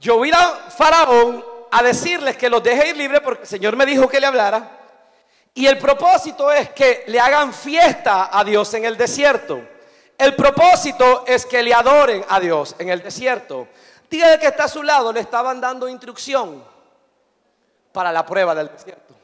[0.00, 3.86] yo voy a Faraón a decirles que los deje ir libre porque el Señor me
[3.86, 4.80] dijo que le hablara,
[5.54, 9.62] y el propósito es que le hagan fiesta a Dios en el desierto.
[10.18, 13.68] El propósito es que le adoren a Dios en el desierto.
[14.10, 16.64] Dígale que está a su lado, le estaban dando instrucción
[17.92, 19.14] para la prueba del desierto.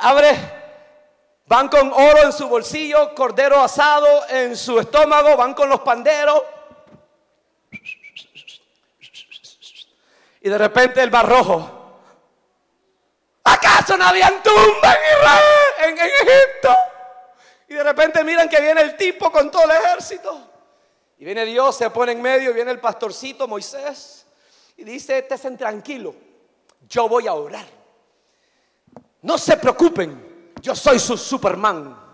[0.00, 0.36] Abre,
[1.46, 6.42] van con oro en su bolsillo, cordero asado en su estómago, van con los panderos.
[10.40, 11.72] Y de repente el barrojo.
[13.44, 14.96] ¿Acaso no habían tumba
[15.78, 16.76] en en Egipto?
[17.68, 20.55] Y de repente miran que viene el tipo con todo el ejército.
[21.18, 24.26] Y viene Dios, se pone en medio, y viene el pastorcito Moisés
[24.76, 26.14] y dice, estén tranquilo,
[26.88, 27.66] yo voy a orar.
[29.22, 32.04] No se preocupen, yo soy su Superman.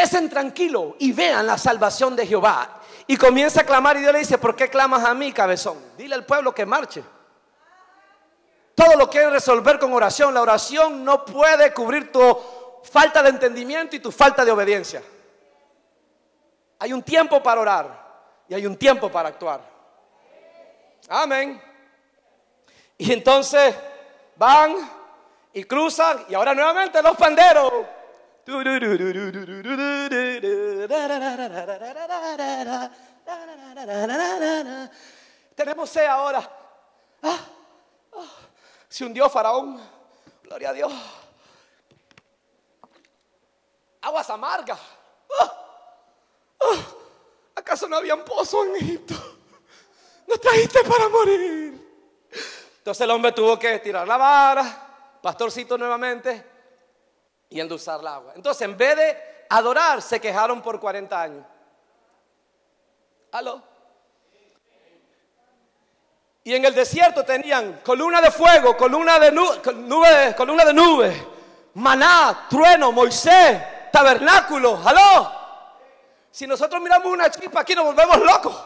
[0.00, 2.80] Estén tranquilo y vean la salvación de Jehová.
[3.06, 5.78] Y comienza a clamar y Dios le dice, ¿por qué clamas a mí, cabezón?
[5.98, 7.04] Dile al pueblo que marche.
[8.74, 10.32] Todo lo quiere resolver con oración.
[10.32, 12.38] La oración no puede cubrir tu
[12.82, 15.02] falta de entendimiento y tu falta de obediencia.
[16.80, 18.10] Hay un tiempo para orar
[18.48, 19.60] y hay un tiempo para actuar.
[21.08, 21.62] Amén.
[22.96, 23.74] Y entonces
[24.34, 24.74] van
[25.52, 27.70] y cruzan y ahora nuevamente los panderos.
[35.54, 36.50] Tenemos sed ahora.
[37.22, 37.38] Ah,
[38.16, 38.24] ah.
[38.88, 39.78] Se hundió Faraón.
[40.44, 40.92] Gloria a Dios.
[44.00, 44.80] Aguas amargas.
[46.60, 46.96] Ah.
[47.56, 49.14] ¿Acaso no había un pozo en Egipto?
[50.26, 51.80] No trajiste para morir.
[52.78, 56.44] Entonces el hombre tuvo que tirar la vara, pastorcito nuevamente,
[57.50, 58.32] y endulzar el agua.
[58.36, 59.18] Entonces en vez de
[59.50, 61.44] adorar, se quejaron por 40 años.
[63.32, 63.62] ¿Aló?
[66.42, 71.26] Y en el desierto tenían columna de fuego, columna de nube, columna de nube,
[71.74, 74.80] maná, trueno, Moisés, tabernáculo.
[74.84, 75.39] ¿Aló?
[76.30, 78.56] Si nosotros miramos una chispa aquí nos volvemos locos.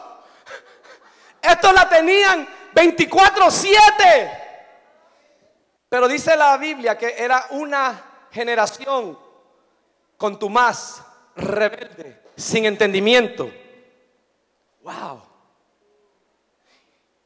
[1.41, 4.41] Estos la tenían 24/7.
[5.89, 9.17] Pero dice la Biblia que era una generación
[10.17, 11.01] con tu más
[11.35, 13.51] rebelde, sin entendimiento.
[14.81, 15.21] Wow.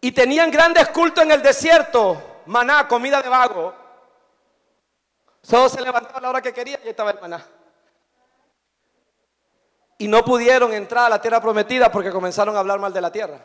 [0.02, 3.74] Y tenían grandes cultos en el desierto, maná, comida de vago.
[5.42, 7.46] Solo se levantaba a la hora que quería y estaba el maná
[10.00, 13.12] y no pudieron entrar a la tierra prometida porque comenzaron a hablar mal de la
[13.12, 13.38] tierra.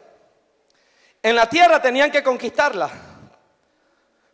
[1.20, 2.90] En la tierra tenían que conquistarla,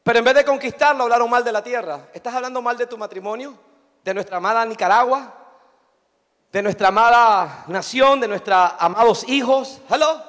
[0.03, 2.09] Pero en vez de conquistarlo, hablaron mal de la tierra.
[2.13, 3.59] ¿Estás hablando mal de tu matrimonio?
[4.05, 5.35] ¿De nuestra amada Nicaragua?
[6.53, 8.21] ¿De nuestra amada nación?
[8.21, 9.81] ¿De nuestros amados hijos?
[9.89, 10.23] ¿Hello?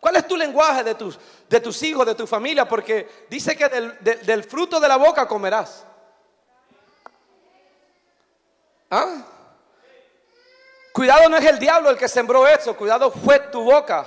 [0.00, 2.66] ¿Cuál es tu lenguaje de tus, de tus hijos, de tu familia?
[2.66, 5.84] Porque dice que del, del fruto de la boca comerás.
[8.90, 9.33] ¿Ah?
[10.94, 14.06] Cuidado no es el diablo el que sembró eso, cuidado fue tu boca.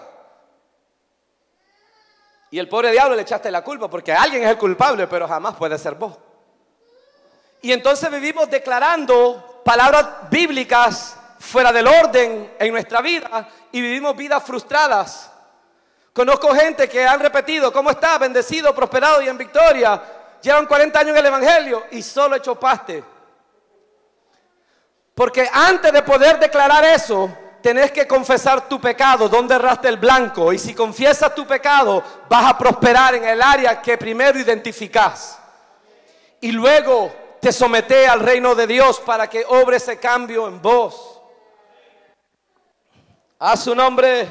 [2.49, 5.57] Y el pobre diablo le echaste la culpa porque alguien es el culpable, pero jamás
[5.57, 6.17] puede ser vos.
[7.61, 14.41] Y entonces vivimos declarando palabras bíblicas fuera del orden en nuestra vida y vivimos vidas
[14.41, 15.29] frustradas.
[16.13, 18.17] Conozco gente que han repetido, ¿cómo está?
[18.17, 20.01] Bendecido, prosperado y en victoria.
[20.41, 23.16] Llevan 40 años en el Evangelio y solo hecho paste.
[25.17, 30.53] Porque antes de poder declarar eso, tenés que confesar tu pecado, donde erraste el blanco.
[30.53, 35.39] Y si confiesas tu pecado, vas a prosperar en el área que primero identificás.
[36.39, 41.19] Y luego te someté al reino de Dios para que obre ese cambio en vos.
[43.39, 44.27] A su nombre.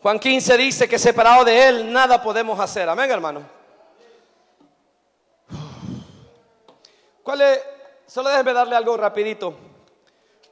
[0.00, 2.88] Juan 15 dice que separado de Él nada podemos hacer.
[2.88, 3.42] Amén, hermano.
[7.22, 7.77] ¿Cuál es?
[8.08, 9.54] Solo déjenme darle algo rapidito.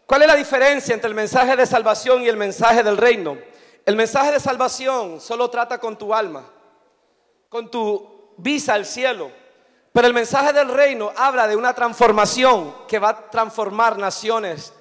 [0.05, 3.38] ¿Cuál es la diferencia entre el mensaje de salvación y el mensaje del reino?
[3.87, 6.45] El mensaje de salvación solo trata con tu alma,
[7.49, 9.31] con tu visa al cielo.
[9.90, 14.75] Pero el mensaje del reino habla de una transformación que va a transformar naciones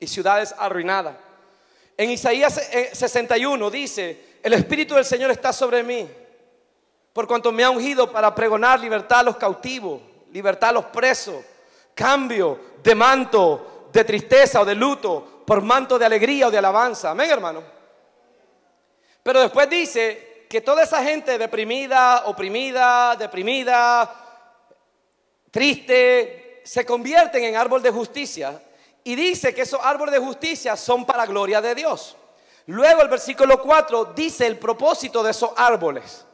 [0.00, 1.14] y ciudades arruinadas.
[1.96, 6.10] En Isaías 61 dice, el Espíritu del Señor está sobre mí,
[7.12, 11.36] por cuanto me ha ungido para pregonar libertad a los cautivos, libertad a los presos,
[11.96, 17.10] cambio de manto de tristeza o de luto por manto de alegría o de alabanza.
[17.10, 17.62] Amén, hermano.
[19.22, 24.14] Pero después dice que toda esa gente deprimida, oprimida, deprimida,
[25.50, 28.62] triste, se convierten en árbol de justicia.
[29.02, 32.16] Y dice que esos árboles de justicia son para gloria de Dios.
[32.66, 36.26] Luego el versículo 4 dice el propósito de esos árboles.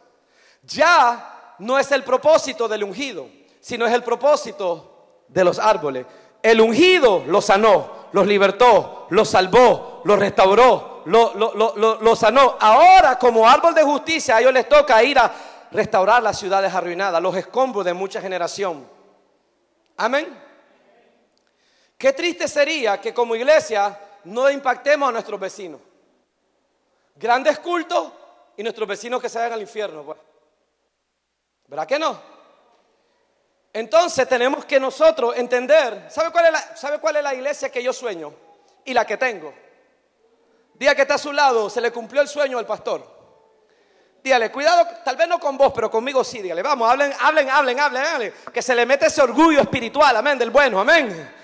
[0.62, 3.28] Ya no es el propósito del ungido,
[3.60, 4.91] sino es el propósito
[5.32, 6.06] de los árboles.
[6.42, 12.56] El ungido los sanó, los libertó, los salvó, los restauró, los sanó.
[12.60, 15.32] Ahora, como árbol de justicia, a ellos les toca ir a
[15.70, 18.86] restaurar las ciudades arruinadas, los escombros de mucha generación.
[19.96, 20.38] Amén.
[21.96, 25.80] Qué triste sería que como iglesia no impactemos a nuestros vecinos.
[27.14, 28.10] Grandes cultos
[28.56, 30.02] y nuestros vecinos que se vayan al infierno.
[30.02, 30.18] Pues.
[31.68, 32.31] ¿Verdad que no?
[33.72, 37.82] Entonces tenemos que nosotros entender, ¿sabe cuál, es la, ¿sabe cuál es la iglesia que
[37.82, 38.34] yo sueño?
[38.84, 39.54] Y la que tengo.
[40.74, 43.12] Día que está a su lado, se le cumplió el sueño al pastor.
[44.22, 46.42] Dígale, cuidado, tal vez no con vos, pero conmigo sí.
[46.42, 48.34] Dígale, vamos, hablen, hablen, hablen, hablen, hablen.
[48.52, 51.34] Que se le mete ese orgullo espiritual, amén, del bueno, amén.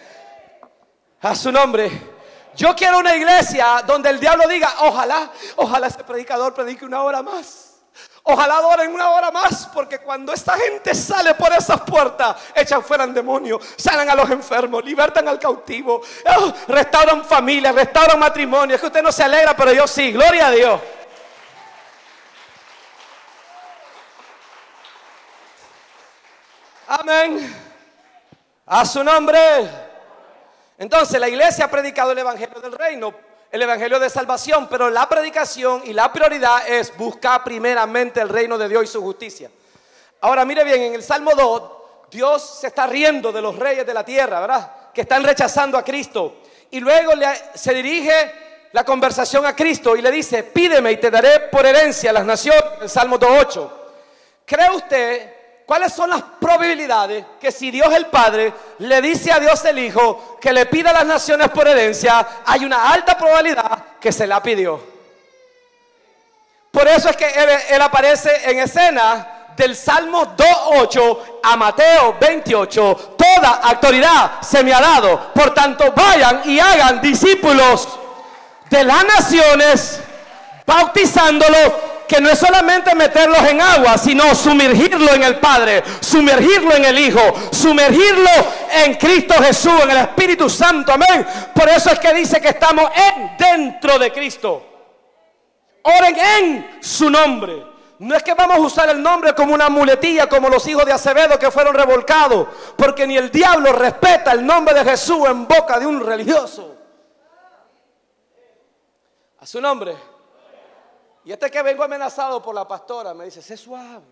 [1.23, 1.91] A su nombre.
[2.55, 7.23] Yo quiero una iglesia donde el diablo diga, ojalá, ojalá ese predicador predique una hora
[7.23, 7.67] más.
[8.31, 13.05] Ojalá adoren una hora más, porque cuando esta gente sale por esas puertas, echan fuera
[13.05, 16.03] al demonio, sanan a los enfermos, libertan al cautivo,
[16.37, 18.75] oh, restauran familias, restauran matrimonio.
[18.75, 20.81] Es que usted no se alegra, pero yo sí, gloria a Dios.
[26.87, 27.57] Amén.
[28.67, 29.41] A su nombre.
[30.77, 35.08] Entonces la iglesia ha predicado el Evangelio del Reino el Evangelio de salvación, pero la
[35.08, 39.50] predicación y la prioridad es buscar primeramente el reino de Dios y su justicia.
[40.20, 41.62] Ahora mire bien, en el Salmo 2,
[42.11, 44.92] Dios se está riendo de los reyes de la tierra, ¿verdad?
[44.92, 46.42] Que están rechazando a Cristo.
[46.70, 51.11] Y luego le, se dirige la conversación a Cristo y le dice, pídeme y te
[51.11, 53.70] daré por herencia las naciones, el Salmo 2.8.
[54.44, 55.38] ¿Cree usted
[55.68, 60.38] ¿Cuáles son las probabilidades que si Dios el Padre le dice a Dios el Hijo
[60.40, 64.43] que le pida a las naciones por herencia, hay una alta probabilidad que se la
[64.43, 64.82] pidió?
[66.70, 67.26] Por eso es que
[67.68, 73.16] él, aparece en escena del Salmo 2.8 a Mateo 28.
[73.18, 75.34] Toda autoridad se me ha dado.
[75.34, 77.86] Por tanto, vayan y hagan discípulos
[78.70, 80.01] de las naciones,
[80.64, 81.72] bautizándolos
[82.09, 86.98] que no es solamente meterlos en agua, sino sumergirlo en el Padre, sumergirlo en el
[86.98, 87.20] Hijo,
[87.52, 88.30] sumergirlo
[88.72, 90.92] en Cristo Jesús, en el Espíritu Santo.
[90.92, 91.26] Amén.
[91.54, 94.64] Por eso es que dice que estamos en, dentro de Cristo.
[95.82, 97.66] Oren en su nombre.
[97.98, 100.92] No es que vamos a usar el nombre como una muletilla, como los hijos de
[100.92, 105.78] Acevedo que fueron revolcados, porque ni el diablo respeta el nombre de Jesús en boca
[105.78, 106.76] de un religioso.
[109.40, 110.18] A su nombre.
[111.29, 114.07] Y este que vengo amenazado por la pastora me dice, sé suave.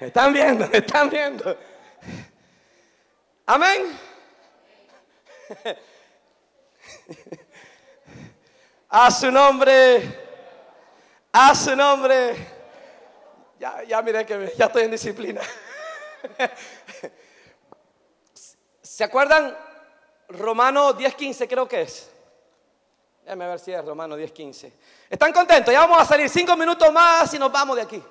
[0.00, 1.56] me están viendo, me están viendo.
[3.46, 3.96] Amén.
[8.88, 10.02] A su nombre.
[11.30, 12.34] A su nombre.
[13.60, 15.42] Ya, ya miré que ya estoy en disciplina.
[18.82, 19.56] ¿Se acuerdan?
[20.28, 22.17] Romano 10.15 creo que es.
[23.28, 24.72] Déjame ver si es Romano 10.15.
[25.10, 25.70] ¿Están contentos?
[25.70, 28.02] Ya vamos a salir cinco minutos más y nos vamos de aquí.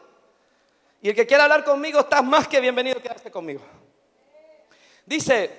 [1.01, 3.61] Y el que quiera hablar conmigo está más que bienvenido a quedarse conmigo.
[5.07, 5.49] Dice,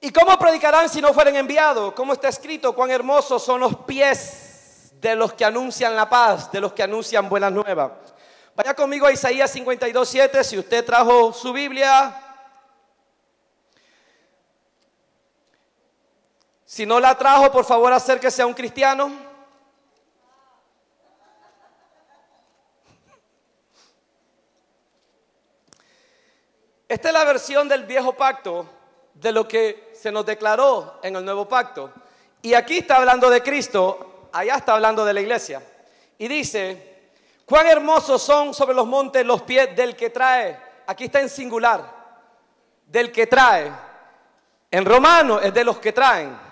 [0.00, 1.92] ¿y cómo predicarán si no fueren enviados?
[1.92, 2.74] ¿Cómo está escrito?
[2.74, 7.28] Cuán hermosos son los pies de los que anuncian la paz, de los que anuncian
[7.28, 7.92] buenas nuevas.
[8.56, 12.29] Vaya conmigo a Isaías 52.7, si usted trajo su Biblia.
[16.70, 19.10] Si no la trajo, por favor acérquese a un cristiano.
[26.88, 28.68] Esta es la versión del viejo pacto
[29.14, 31.90] de lo que se nos declaró en el nuevo pacto.
[32.40, 35.60] Y aquí está hablando de Cristo, allá está hablando de la iglesia.
[36.18, 37.10] Y dice,
[37.46, 40.56] cuán hermosos son sobre los montes los pies del que trae.
[40.86, 41.82] Aquí está en singular,
[42.86, 43.72] del que trae.
[44.70, 46.49] En romano es de los que traen.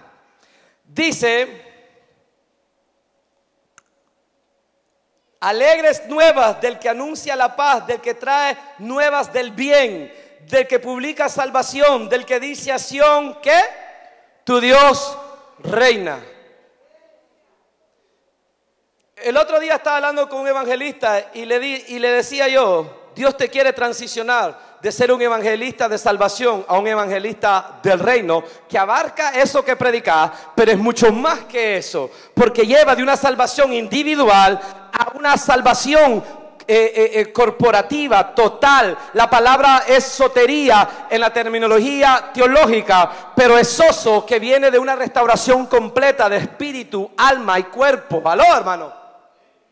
[0.88, 1.64] Dice,
[5.40, 10.12] alegres nuevas del que anuncia la paz, del que trae nuevas del bien
[10.48, 13.60] del que publica salvación, del que dice a Sión que
[14.44, 15.16] tu Dios
[15.58, 16.24] reina.
[19.16, 23.36] El otro día estaba hablando con un evangelista y le, y le decía yo, Dios
[23.36, 28.78] te quiere transicionar de ser un evangelista de salvación a un evangelista del reino que
[28.78, 33.72] abarca eso que predica, pero es mucho más que eso, porque lleva de una salvación
[33.72, 34.60] individual
[34.92, 36.22] a una salvación
[36.64, 38.96] eh, eh, eh, corporativa, total.
[39.14, 44.94] La palabra es sotería en la terminología teológica, pero es oso que viene de una
[44.94, 48.20] restauración completa de espíritu, alma y cuerpo.
[48.20, 48.92] ¿Valor, hermano?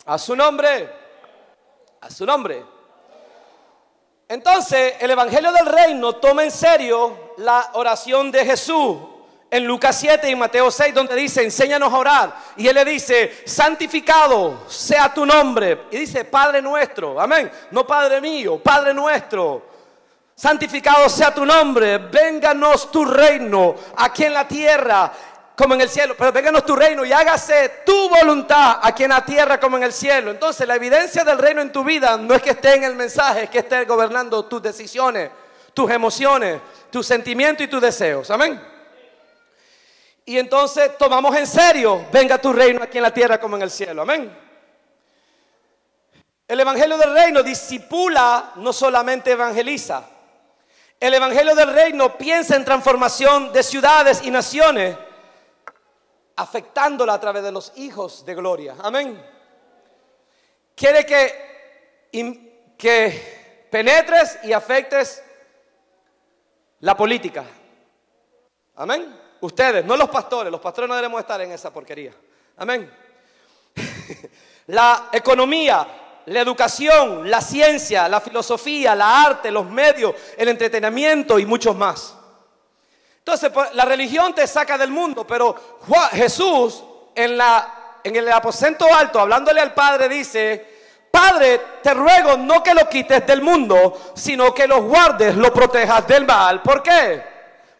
[0.04, 0.90] A su nombre.
[2.00, 2.75] A su nombre.
[4.28, 8.96] Entonces, el Evangelio del Reino toma en serio la oración de Jesús
[9.48, 12.36] en Lucas 7 y Mateo 6, donde dice, enséñanos a orar.
[12.56, 15.82] Y él le dice, santificado sea tu nombre.
[15.92, 17.50] Y dice, Padre nuestro, amén.
[17.70, 19.76] No Padre mío, Padre nuestro.
[20.34, 25.10] Santificado sea tu nombre, vénganos tu reino aquí en la tierra
[25.56, 29.24] como en el cielo, pero vénganos tu reino y hágase tu voluntad aquí en la
[29.24, 30.30] tierra como en el cielo.
[30.30, 33.44] Entonces la evidencia del reino en tu vida no es que esté en el mensaje,
[33.44, 35.30] es que esté gobernando tus decisiones,
[35.72, 38.30] tus emociones, tus sentimientos y tus deseos.
[38.30, 38.60] Amén.
[40.26, 43.70] Y entonces tomamos en serio, venga tu reino aquí en la tierra como en el
[43.70, 44.02] cielo.
[44.02, 44.46] Amén.
[46.48, 50.04] El Evangelio del Reino disipula, no solamente evangeliza.
[51.00, 54.96] El Evangelio del Reino piensa en transformación de ciudades y naciones,
[56.36, 58.76] afectándola a través de los hijos de gloria.
[58.82, 59.22] Amén.
[60.74, 62.08] Quiere que,
[62.76, 65.22] que penetres y afectes
[66.80, 67.44] la política.
[68.76, 69.18] Amén.
[69.40, 70.52] Ustedes, no los pastores.
[70.52, 72.12] Los pastores no debemos estar en esa porquería.
[72.58, 72.90] Amén.
[74.66, 75.86] la economía,
[76.26, 82.15] la educación, la ciencia, la filosofía, la arte, los medios, el entretenimiento y muchos más.
[83.26, 85.80] Entonces, pues, la religión te saca del mundo, pero
[86.12, 90.64] Jesús en, la, en el aposento alto, hablándole al Padre, dice,
[91.10, 96.06] Padre, te ruego no que lo quites del mundo, sino que los guardes, lo protejas
[96.06, 96.62] del mal.
[96.62, 97.34] ¿Por qué?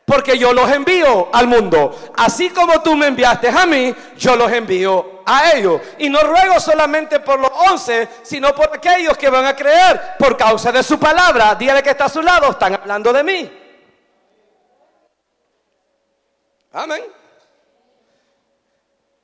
[0.04, 2.12] porque yo los envío al mundo.
[2.16, 5.80] Así como tú me enviaste a mí, yo los envío a ellos.
[5.98, 10.36] Y no ruego solamente por los once, sino por aquellos que van a creer por
[10.36, 11.54] causa de su palabra.
[11.56, 13.65] Dígale que está a su lado, están hablando de mí.
[16.76, 17.04] Amén.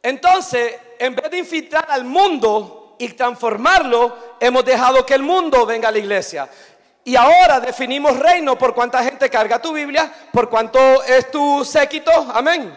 [0.03, 5.89] Entonces, en vez de infiltrar al mundo y transformarlo, hemos dejado que el mundo venga
[5.89, 6.49] a la iglesia.
[7.05, 12.11] Y ahora definimos reino por cuánta gente carga tu Biblia, por cuánto es tu séquito,
[12.33, 12.73] amén.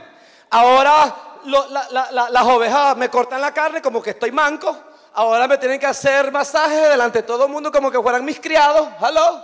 [0.49, 1.15] Ahora
[1.45, 4.77] las ovejas me cortan la carne como que estoy manco.
[5.13, 8.41] Ahora me tienen que hacer masajes delante de todo el mundo como que fueran mis
[8.41, 8.89] criados.
[8.99, 9.41] ¿Aló?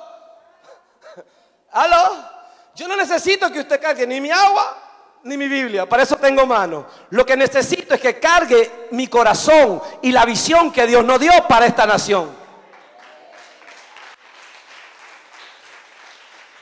[1.71, 2.29] ¿Aló?
[2.75, 4.89] Yo no necesito que usted cargue ni mi agua
[5.23, 6.85] ni mi Biblia, para eso tengo mano.
[7.11, 11.31] Lo que necesito es que cargue mi corazón y la visión que Dios nos dio
[11.47, 12.35] para esta nación.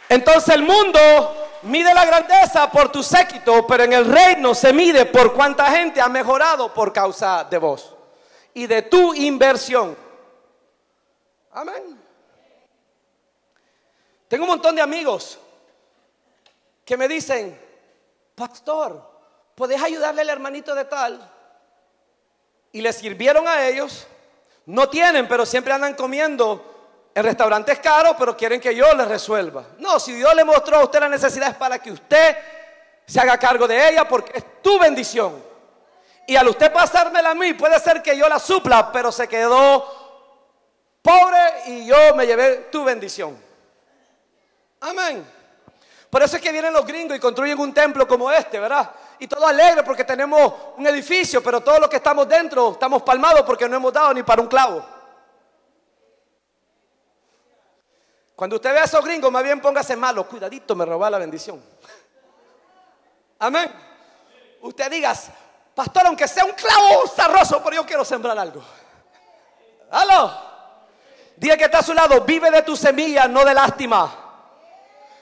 [0.09, 5.05] Entonces el mundo mide la grandeza por tu séquito, pero en el reino se mide
[5.05, 7.95] por cuánta gente ha mejorado por causa de vos
[8.53, 9.95] y de tu inversión.
[11.51, 11.99] Amén.
[14.27, 15.39] Tengo un montón de amigos
[16.85, 17.68] que me dicen,
[18.39, 19.03] pastor,
[19.53, 21.29] ¿podés ayudarle al hermanito de tal?
[22.71, 24.07] Y le sirvieron a ellos.
[24.65, 29.65] No tienen, pero siempre andan comiendo en restaurantes caros, pero quieren que yo les resuelva.
[29.79, 32.37] No, si Dios le mostró a usted la necesidad es para que usted
[33.05, 35.43] se haga cargo de ella porque es tu bendición.
[36.25, 39.83] Y al usted pasármela a mí, puede ser que yo la supla, pero se quedó
[41.01, 43.37] pobre y yo me llevé tu bendición.
[44.79, 45.38] Amén.
[46.09, 48.89] Por eso es que vienen los gringos y construyen un templo como este, ¿verdad?
[49.19, 53.43] Y todo alegre porque tenemos un edificio, pero todos los que estamos dentro estamos palmados
[53.43, 54.83] porque no hemos dado ni para un clavo.
[58.35, 61.61] Cuando usted ve a esos gringos, más bien póngase malo, cuidadito, me roba la bendición.
[63.37, 63.71] Amén.
[64.61, 65.13] Usted diga,
[65.75, 68.63] pastor, aunque sea un clavo zarroso, pero yo quiero sembrar algo.
[69.91, 70.49] Aló.
[71.35, 74.18] Diga que está a su lado, vive de tu semilla, no de lástima.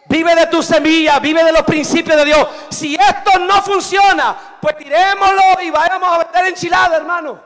[0.10, 2.48] Vive de tu semilla, vive de los principios de Dios.
[2.70, 7.42] Si esto no funciona, pues tirémoslo y vayamos a vender enchilada, hermano.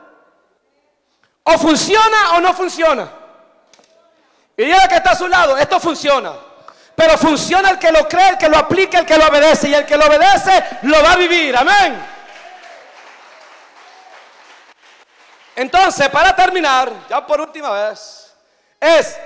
[1.44, 3.08] O funciona o no funciona.
[4.56, 6.32] Y diga que está a su lado, esto funciona.
[6.94, 9.68] Pero funciona el que lo cree, el que lo aplica, el que lo obedece.
[9.68, 11.56] Y el que lo obedece lo va a vivir.
[11.56, 12.06] Amén.
[15.56, 18.34] Entonces, para terminar, ya por última vez,
[18.78, 19.18] es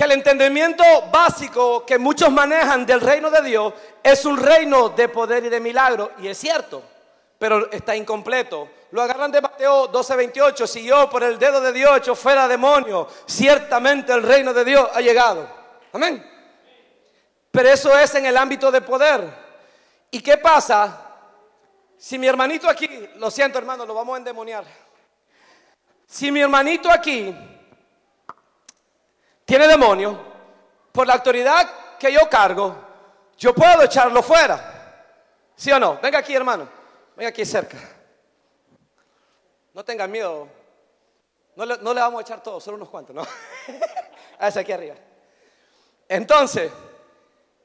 [0.00, 0.82] que el entendimiento
[1.12, 5.60] básico que muchos manejan del reino de Dios es un reino de poder y de
[5.60, 6.12] milagro.
[6.20, 6.82] Y es cierto,
[7.38, 8.66] pero está incompleto.
[8.92, 10.66] Lo agarran de Mateo 12:28.
[10.66, 15.02] Si yo por el dedo de Dios fuera demonio, ciertamente el reino de Dios ha
[15.02, 15.46] llegado.
[15.92, 16.26] Amén.
[17.50, 19.20] Pero eso es en el ámbito de poder.
[20.10, 21.08] ¿Y qué pasa
[21.98, 24.64] si mi hermanito aquí, lo siento hermano, lo vamos a endemoniar.
[26.06, 27.36] Si mi hermanito aquí
[29.50, 30.16] tiene demonio,
[30.92, 32.72] por la autoridad que yo cargo,
[33.36, 35.16] yo puedo echarlo fuera.
[35.56, 35.98] ¿Sí o no?
[36.00, 36.68] Venga aquí, hermano.
[37.16, 37.76] Venga aquí cerca.
[39.74, 40.46] No tengan miedo.
[41.56, 43.22] No le, vamos a echar todos, solo unos cuantos, ¿no?
[44.38, 44.94] a ese aquí arriba.
[46.08, 46.70] Entonces,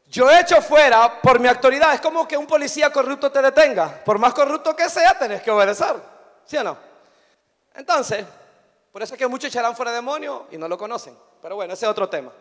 [0.08, 1.94] yo echo fuera por mi autoridad.
[1.94, 4.04] Es como que un policía corrupto te detenga.
[4.04, 5.98] Por más corrupto que sea, tenés que obedecer.
[6.46, 6.76] ¿Sí o no?
[7.76, 8.26] Entonces,
[8.92, 11.16] por eso es que muchos echarán fuera demonios y no lo conocen.
[11.46, 12.32] Pero bueno, ese es otro tema.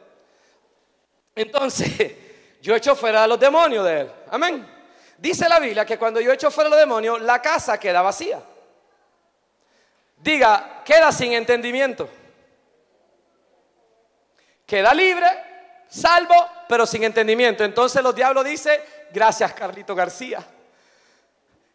[1.35, 2.17] Entonces,
[2.63, 4.11] yo echo fuera a los demonios de él.
[4.31, 4.67] Amén.
[5.19, 8.41] Dice la Biblia que cuando yo echo fuera a los demonios, la casa queda vacía.
[10.17, 12.09] Diga, queda sin entendimiento.
[14.65, 15.27] Queda libre,
[15.87, 17.63] salvo, pero sin entendimiento.
[17.63, 18.81] Entonces los diablos dicen,
[19.13, 20.43] gracias Carlito García.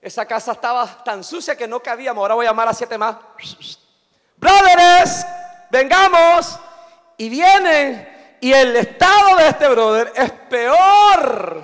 [0.02, 2.24] Esa casa estaba tan sucia que no cabíamos.
[2.24, 3.18] Ahora voy a llamar a siete más
[4.36, 5.28] brothers,
[5.70, 6.60] vengamos.
[7.20, 8.08] Y vienen
[8.40, 11.62] y el estado de este brother es peor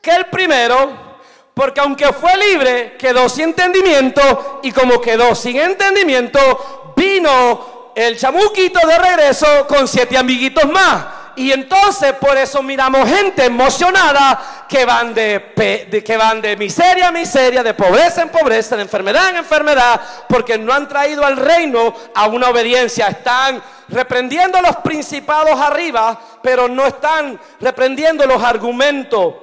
[0.00, 1.20] que el primero,
[1.52, 8.80] porque aunque fue libre, quedó sin entendimiento y como quedó sin entendimiento, vino el chamuquito
[8.88, 11.04] de regreso con siete amiguitos más.
[11.38, 17.12] Y entonces por eso miramos gente emocionada que van de, que van de miseria a
[17.12, 21.94] miseria, de pobreza en pobreza, de enfermedad en enfermedad, porque no han traído al reino
[22.12, 23.06] a una obediencia.
[23.06, 29.34] Están reprendiendo los principados arriba, pero no están reprendiendo los argumentos.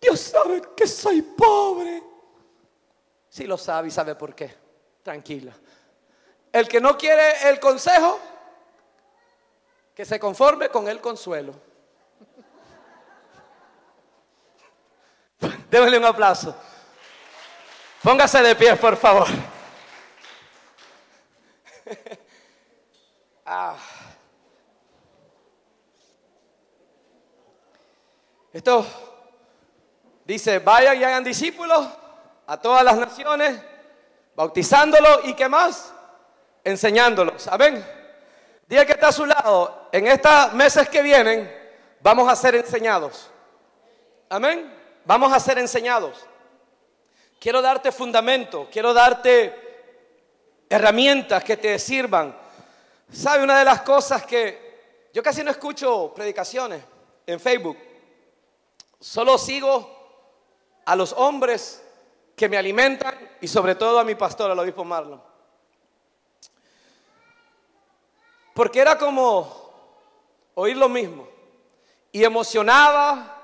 [0.00, 2.02] Dios sabe que soy pobre.
[3.28, 4.56] Si lo sabe y sabe por qué.
[5.02, 5.52] Tranquila.
[6.50, 8.18] El que no quiere el consejo,
[9.94, 11.54] que se conforme con el consuelo.
[15.70, 16.56] Démosle un aplauso.
[18.02, 19.28] Póngase de pie, por favor.
[23.46, 23.76] Ah.
[28.50, 28.86] Esto
[30.24, 31.86] dice, vayan y hagan discípulos
[32.46, 33.60] a todas las naciones,
[34.34, 35.92] bautizándolos y qué más,
[36.64, 37.46] enseñándolos.
[37.48, 37.84] Amén.
[38.66, 41.64] Diga que está a su lado, en estos meses que vienen
[42.00, 43.30] vamos a ser enseñados.
[44.28, 44.72] Amén.
[45.04, 46.26] Vamos a ser enseñados.
[47.38, 52.34] Quiero darte fundamento, quiero darte herramientas que te sirvan.
[53.12, 56.82] ¿Sabe una de las cosas que yo casi no escucho predicaciones
[57.26, 57.76] en Facebook?
[58.98, 59.94] Solo sigo
[60.86, 61.82] a los hombres
[62.34, 65.33] que me alimentan y sobre todo a mi pastor, al obispo Marlon.
[68.54, 69.64] Porque era como
[70.54, 71.28] oír lo mismo.
[72.12, 73.34] Y emocionaba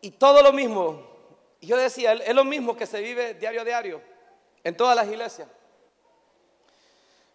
[0.00, 1.06] y todo lo mismo.
[1.60, 4.02] Y yo decía, es lo mismo que se vive diario a diario
[4.64, 5.48] en todas las iglesias.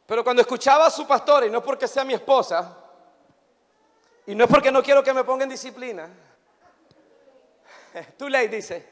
[0.05, 2.75] Pero cuando escuchaba a su pastor, y no es porque sea mi esposa,
[4.25, 6.09] y no es porque no quiero que me ponga en disciplina,
[8.17, 8.87] tú ley dice,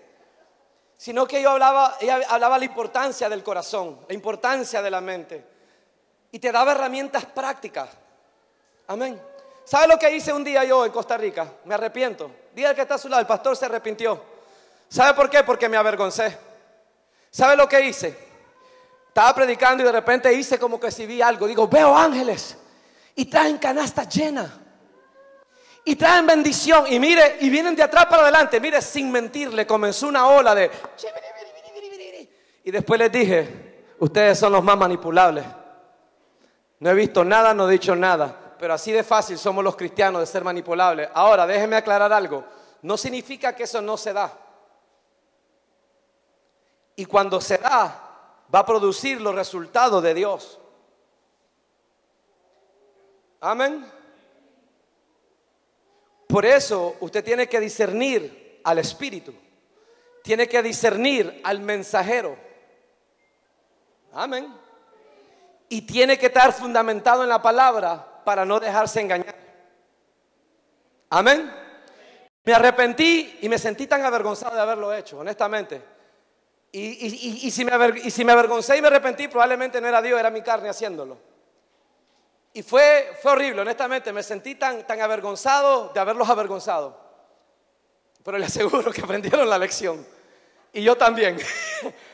[0.95, 5.56] sino que yo hablaba, ella hablaba la importancia del corazón, la importancia de la mente,
[6.31, 7.89] y te daba herramientas prácticas.
[8.87, 9.19] Amén.
[9.65, 11.51] ¿Sabe lo que hice un día yo en Costa Rica?
[11.65, 12.31] Me arrepiento.
[12.53, 14.21] Día que está a su lado, el pastor se arrepintió.
[14.87, 15.43] ¿Sabe por qué?
[15.43, 16.37] Porque me avergoncé.
[17.29, 18.17] ¿Sabe lo que hice?
[19.09, 21.47] Estaba predicando y de repente hice como que si vi algo.
[21.47, 22.57] Digo, veo ángeles
[23.15, 24.61] y traen canasta llena.
[25.83, 26.85] Y traen bendición.
[26.91, 28.59] Y mire, y vienen de atrás para adelante.
[28.59, 30.71] Mire, sin mentirle, comenzó una ola de...
[32.63, 35.45] Y después les dije, ustedes son los más manipulables.
[36.79, 38.55] No he visto nada, no he dicho nada.
[38.59, 41.09] Pero así de fácil somos los cristianos de ser manipulables.
[41.13, 42.43] Ahora, déjenme aclarar algo.
[42.81, 44.31] No significa que eso no se da.
[46.95, 50.59] Y cuando se da, va a producir los resultados de Dios.
[53.39, 53.85] Amén.
[56.27, 59.33] Por eso usted tiene que discernir al Espíritu.
[60.23, 62.37] Tiene que discernir al mensajero.
[64.11, 64.66] Amén.
[65.69, 69.35] Y tiene que estar fundamentado en la palabra para no dejarse engañar.
[71.09, 71.51] Amén.
[72.43, 75.81] Me arrepentí y me sentí tan avergonzado de haberlo hecho, honestamente.
[76.71, 81.17] Y, si me avergoncé y me arrepentí, probablemente no era Dios, era mi carne haciéndolo.
[82.53, 86.99] Y fue, fue horrible, honestamente, me sentí tan, tan avergonzado de haberlos avergonzado.
[88.23, 90.05] Pero les aseguro que aprendieron la lección.
[90.73, 91.37] Y yo también.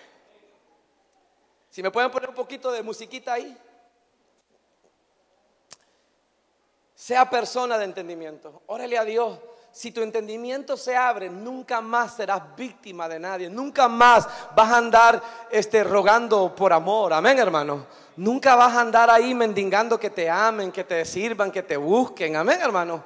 [1.74, 3.58] si me pueden poner un poquito de musiquita ahí.
[6.94, 8.62] Sea persona de entendimiento.
[8.68, 9.40] Órale a Dios
[9.72, 13.50] si tu entendimiento se abre, nunca más serás víctima de nadie.
[13.50, 15.20] Nunca más vas a andar
[15.50, 17.12] este, rogando por amor.
[17.12, 17.88] Amén, hermano.
[18.18, 22.36] Nunca vas a andar ahí mendigando que te amen, que te sirvan, que te busquen.
[22.36, 23.04] Amén, hermano.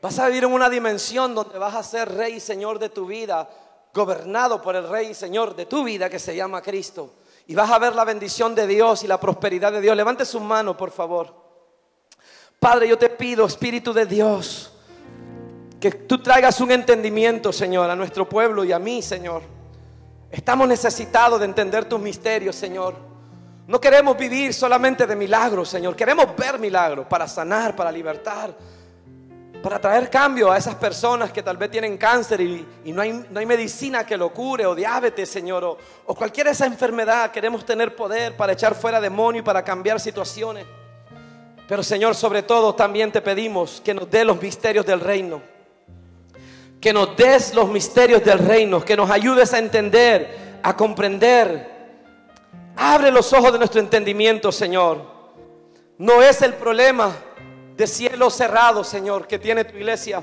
[0.00, 3.04] Vas a vivir en una dimensión donde vas a ser rey y señor de tu
[3.04, 3.46] vida,
[3.92, 7.12] gobernado por el rey y señor de tu vida que se llama Cristo.
[7.46, 9.96] Y vas a ver la bendición de Dios y la prosperidad de Dios.
[9.96, 11.34] Levante su mano, por favor.
[12.58, 14.72] Padre, yo te pido, Espíritu de Dios
[15.80, 19.42] que tú traigas un entendimiento, Señor, a nuestro pueblo y a mí, Señor.
[20.30, 22.94] Estamos necesitados de entender tus misterios, Señor.
[23.66, 25.94] No queremos vivir solamente de milagros, Señor.
[25.94, 28.54] Queremos ver milagros para sanar, para libertar,
[29.66, 33.40] para traer cambio a esas personas que tal vez tienen cáncer y, no, hay, no,
[33.40, 37.32] hay, medicina que lo cure, o diabetes, Señor, o, o cualquier esa enfermedad.
[37.32, 40.64] Queremos tener poder para echar fuera demonios y para cambiar situaciones.
[41.66, 45.42] Pero, Señor, sobre todo también te pedimos que nos dé los misterios del reino
[46.80, 51.74] que nos des los misterios del reino, que nos ayudes a entender, a comprender.
[52.76, 55.02] Abre los ojos de nuestro entendimiento, Señor.
[55.98, 57.16] No es el problema
[57.76, 60.22] de cielo cerrado, Señor, que tiene tu iglesia.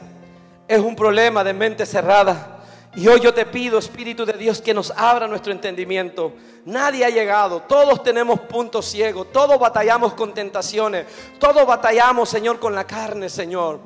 [0.68, 2.64] Es un problema de mente cerrada.
[2.96, 6.34] Y hoy yo te pido, Espíritu de Dios, que nos abra nuestro entendimiento.
[6.66, 11.06] Nadie ha llegado, todos tenemos puntos ciegos, todos batallamos con tentaciones,
[11.40, 13.80] todos batallamos, Señor, con la carne, Señor.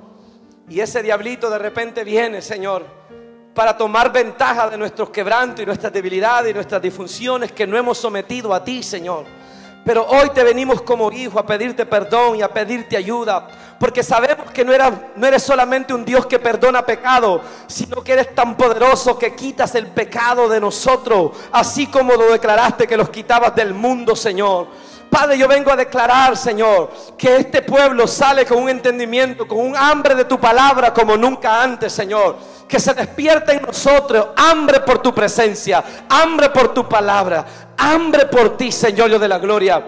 [0.69, 2.85] Y ese diablito de repente viene, Señor,
[3.53, 7.97] para tomar ventaja de nuestros quebrantos y nuestras debilidades y nuestras disfunciones que no hemos
[7.97, 9.25] sometido a ti, Señor.
[9.87, 13.47] Pero hoy te venimos como hijo a pedirte perdón y a pedirte ayuda.
[13.79, 18.11] Porque sabemos que no eres, no eres solamente un Dios que perdona pecado, sino que
[18.11, 23.09] eres tan poderoso que quitas el pecado de nosotros, así como lo declaraste que los
[23.09, 24.67] quitabas del mundo, Señor.
[25.09, 29.75] Padre, yo vengo a declarar, Señor, que este pueblo sale con un entendimiento, con un
[29.75, 32.35] hambre de tu palabra como nunca antes, Señor.
[32.67, 37.45] Que se despierta en nosotros hambre por tu presencia, hambre por tu palabra,
[37.77, 39.83] hambre por ti, Señor, yo de la gloria.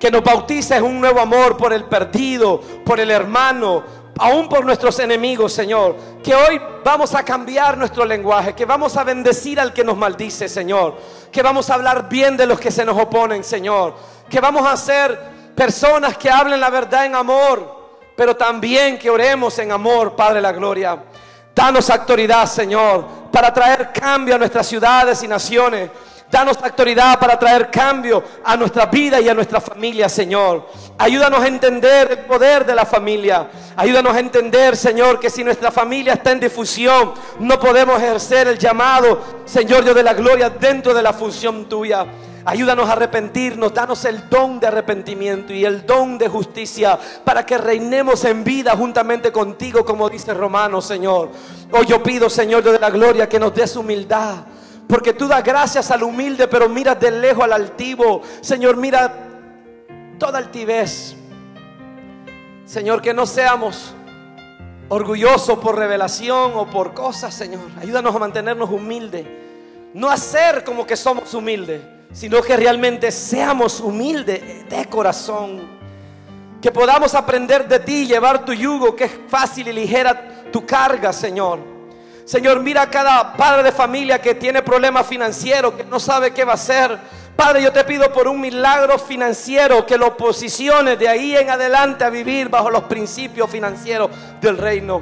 [0.00, 3.84] Que nos bautices un nuevo amor por el perdido, por el hermano,
[4.18, 5.96] aún por nuestros enemigos, Señor.
[6.22, 10.48] Que hoy vamos a cambiar nuestro lenguaje, que vamos a bendecir al que nos maldice,
[10.48, 10.96] Señor.
[11.30, 14.76] Que vamos a hablar bien de los que se nos oponen, Señor que vamos a
[14.76, 15.18] ser
[15.54, 17.76] personas que hablen la verdad en amor,
[18.16, 20.98] pero también que oremos en amor, Padre la gloria.
[21.54, 25.90] Danos autoridad, Señor, para traer cambio a nuestras ciudades y naciones.
[26.30, 30.68] Danos autoridad para traer cambio a nuestra vida y a nuestra familia, Señor.
[30.98, 33.48] Ayúdanos a entender el poder de la familia.
[33.76, 38.58] Ayúdanos a entender, Señor, que si nuestra familia está en difusión, no podemos ejercer el
[38.58, 42.06] llamado, Señor Dios de la gloria, dentro de la función tuya.
[42.48, 47.58] Ayúdanos a arrepentirnos, danos el don de arrepentimiento y el don de justicia para que
[47.58, 51.28] reinemos en vida juntamente contigo, como dice Romanos, Señor.
[51.70, 54.46] Hoy yo pido, Señor de la gloria, que nos des humildad.
[54.88, 58.22] Porque tú das gracias al humilde, pero miras de lejos al altivo.
[58.40, 59.12] Señor, mira
[60.18, 61.16] toda altivez.
[62.64, 63.92] Señor, que no seamos
[64.88, 67.60] orgullosos por revelación o por cosas, Señor.
[67.78, 69.26] Ayúdanos a mantenernos humildes.
[69.92, 71.82] No hacer como que somos humildes,
[72.12, 75.78] sino que realmente seamos humildes de corazón.
[76.60, 81.12] Que podamos aprender de ti, llevar tu yugo, que es fácil y ligera tu carga,
[81.12, 81.60] Señor.
[82.24, 86.44] Señor, mira a cada padre de familia que tiene problemas financieros, que no sabe qué
[86.44, 86.98] va a hacer.
[87.34, 92.04] Padre, yo te pido por un milagro financiero que lo posiciones de ahí en adelante
[92.04, 95.00] a vivir bajo los principios financieros del reino.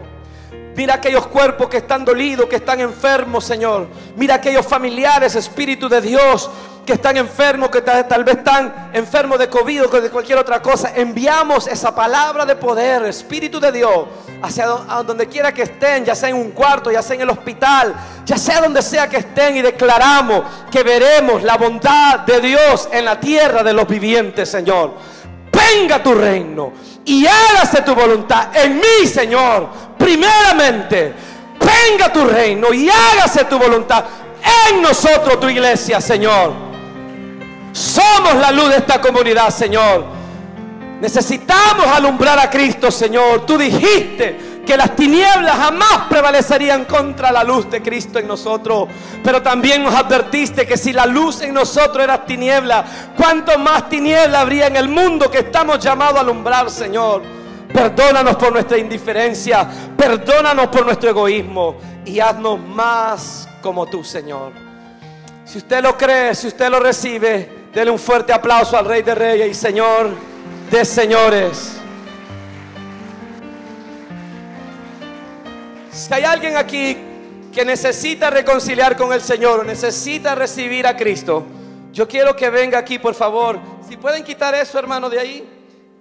[0.77, 3.89] Mira aquellos cuerpos que están dolidos, que están enfermos, Señor.
[4.15, 6.51] Mira aquellos familiares, Espíritu de Dios,
[6.87, 10.93] que están enfermos, que tal, vez están enfermos de COVID o de cualquier otra cosa.
[10.95, 14.07] Enviamos esa palabra de poder, Espíritu de Dios,
[14.41, 17.95] hacia donde quiera que estén, ya sea en un cuarto, ya sea en el hospital,
[18.25, 23.05] ya sea donde sea que estén, y declaramos que veremos la bondad de Dios en
[23.05, 24.95] la tierra de los vivientes, Señor.
[25.53, 26.73] Venga tu reino
[27.05, 29.69] y hágase tu voluntad en mí, Señor.
[29.99, 31.13] Primeramente,
[31.59, 34.05] venga tu reino y hágase tu voluntad
[34.71, 36.66] en nosotros, tu iglesia, Señor.
[37.77, 40.07] Somos la luz de esta comunidad, Señor.
[40.99, 43.45] Necesitamos alumbrar a Cristo, Señor.
[43.45, 48.89] Tú dijiste que las tinieblas jamás prevalecerían contra la luz de Cristo en nosotros.
[49.23, 54.41] Pero también nos advertiste que si la luz en nosotros era tiniebla, cuánto más tiniebla
[54.41, 57.21] habría en el mundo que estamos llamados a alumbrar, Señor.
[57.75, 59.69] Perdónanos por nuestra indiferencia,
[59.99, 64.53] perdónanos por nuestro egoísmo y haznos más como tú, Señor.
[65.45, 69.15] Si usted lo cree, si usted lo recibe, denle un fuerte aplauso al Rey de
[69.15, 70.09] Reyes y Señor
[70.71, 71.77] de Señores.
[75.93, 76.97] Si hay alguien aquí
[77.53, 81.45] que necesita reconciliar con el Señor, necesita recibir a Cristo,
[81.93, 83.59] yo quiero que venga aquí, por favor.
[83.87, 85.49] Si pueden quitar eso, hermano, de ahí.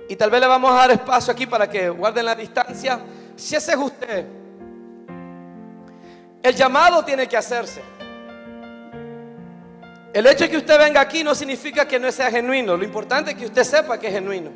[0.08, 3.02] Y tal vez le vamos a dar espacio aquí para que guarden la distancia.
[3.36, 4.26] Si ese es usted,
[6.42, 7.82] el llamado tiene que hacerse.
[10.16, 12.78] El hecho de que usted venga aquí no significa que no sea genuino.
[12.78, 14.50] Lo importante es que usted sepa que es genuino.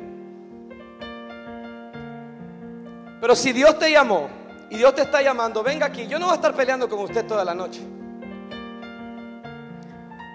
[3.20, 4.30] Pero si Dios te llamó,
[4.70, 7.26] y Dios te está llamando, venga aquí, yo no voy a estar peleando con usted
[7.26, 7.82] toda la noche.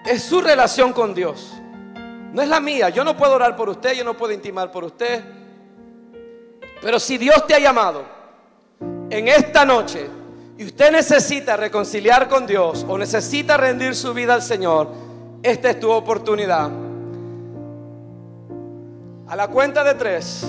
[0.04, 1.54] Es su relación con Dios.
[2.32, 2.90] No es la mía.
[2.90, 5.24] Yo no puedo orar por usted, yo no puedo intimar por usted.
[6.80, 8.04] Pero si Dios te ha llamado
[9.10, 10.08] en esta noche
[10.56, 15.05] y usted necesita reconciliar con Dios o necesita rendir su vida al Señor,
[15.46, 16.70] esta es tu oportunidad.
[19.28, 20.44] A la cuenta de tres,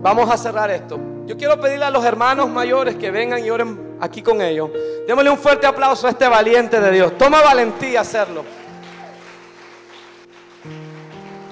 [0.00, 0.98] vamos a cerrar esto.
[1.26, 4.70] Yo quiero pedirle a los hermanos mayores que vengan y oren aquí con ellos.
[5.06, 7.16] Démosle un fuerte aplauso a este valiente de Dios.
[7.16, 8.44] Toma valentía hacerlo.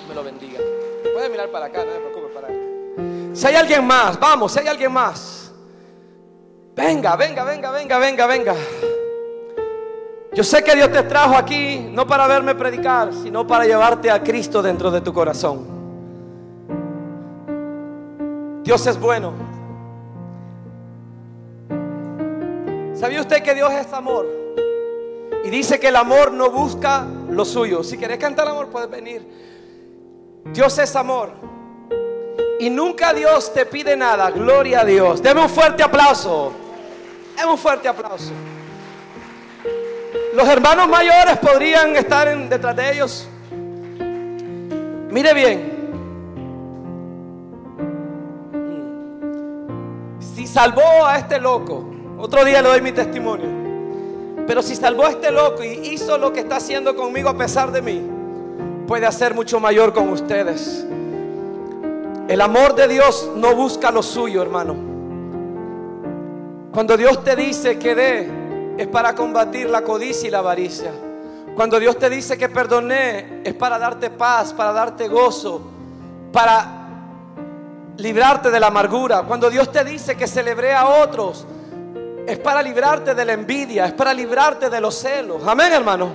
[0.08, 0.58] Me lo bendiga.
[1.14, 3.30] Puede mirar para acá, no me preocupe para él.
[3.32, 5.50] Si hay alguien más, vamos, si hay alguien más.
[6.74, 8.54] Venga, venga, venga, venga, venga, venga.
[10.32, 14.22] Yo sé que Dios te trajo aquí no para verme predicar, sino para llevarte a
[14.22, 15.66] Cristo dentro de tu corazón.
[18.62, 19.32] Dios es bueno.
[22.94, 24.26] ¿Sabía usted que Dios es amor?
[25.44, 27.82] Y dice que el amor no busca lo suyo.
[27.82, 29.26] Si quieres cantar amor, puedes venir.
[30.52, 31.30] Dios es amor.
[32.60, 34.30] Y nunca Dios te pide nada.
[34.30, 35.22] Gloria a Dios.
[35.22, 36.52] Deme un fuerte aplauso.
[37.36, 38.32] Deme un fuerte aplauso.
[40.34, 43.28] Los hermanos mayores podrían estar detrás de ellos.
[45.10, 45.80] Mire bien.
[50.34, 53.48] Si salvó a este loco otro día le doy mi testimonio.
[54.46, 57.72] Pero si salvó a este loco y hizo lo que está haciendo conmigo a pesar
[57.72, 58.02] de mí,
[58.86, 60.86] puede hacer mucho mayor con ustedes.
[62.28, 64.76] El amor de Dios no busca lo suyo, hermano.
[66.72, 68.39] Cuando Dios te dice que dé,
[68.78, 70.90] es para combatir la codicia y la avaricia.
[71.54, 75.60] Cuando Dios te dice que perdoné, es para darte paz, para darte gozo,
[76.32, 76.80] para
[77.96, 79.22] librarte de la amargura.
[79.22, 81.46] Cuando Dios te dice que celebré a otros,
[82.26, 85.42] es para librarte de la envidia, es para librarte de los celos.
[85.46, 86.08] Amén, hermano.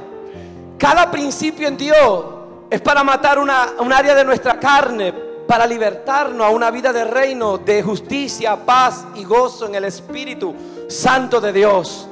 [0.77, 2.25] Cada principio en Dios
[2.69, 5.13] es para matar una, un área de nuestra carne,
[5.47, 10.55] para libertarnos a una vida de reino, de justicia, paz y gozo en el Espíritu
[10.87, 12.07] Santo de Dios.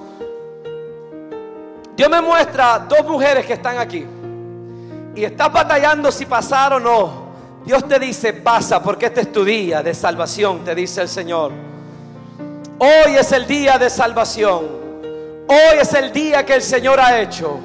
[1.95, 4.05] Dios me muestra dos mujeres que están aquí.
[5.15, 7.23] Y estás batallando si pasar o no.
[7.65, 11.51] Dios te dice, pasa porque este es tu día de salvación, te dice el Señor.
[12.79, 14.83] Hoy es el día de salvación.
[15.47, 17.59] Hoy es el día que el Señor ha hecho.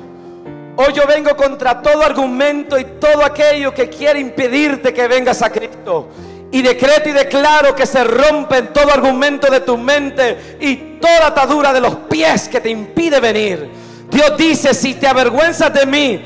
[0.76, 5.50] Hoy yo vengo contra todo argumento y todo aquello que quiere impedirte que vengas a
[5.50, 6.08] Cristo.
[6.52, 11.72] Y decreto y declaro que se rompen todo argumento de tu mente y toda atadura
[11.72, 13.77] de los pies que te impide venir.
[14.10, 16.24] Dios dice, si te avergüenzas de mí,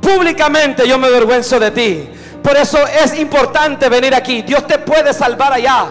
[0.00, 2.08] públicamente yo me avergüenzo de ti.
[2.42, 4.42] Por eso es importante venir aquí.
[4.42, 5.86] Dios te puede salvar allá.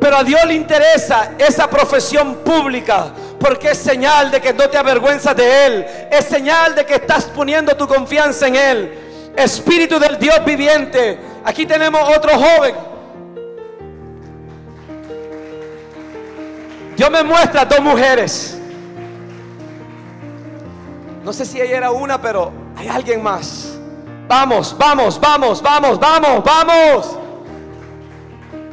[0.00, 3.06] Pero a Dios le interesa esa profesión pública.
[3.38, 5.86] Porque es señal de que no te avergüenzas de Él.
[6.10, 8.98] Es señal de que estás poniendo tu confianza en Él.
[9.36, 11.18] Espíritu del Dios viviente.
[11.44, 12.94] Aquí tenemos otro joven
[16.96, 18.58] Dios me muestra dos mujeres.
[21.24, 23.78] No sé si ella era una, pero hay alguien más.
[24.28, 27.16] Vamos, vamos, vamos, vamos, vamos, vamos.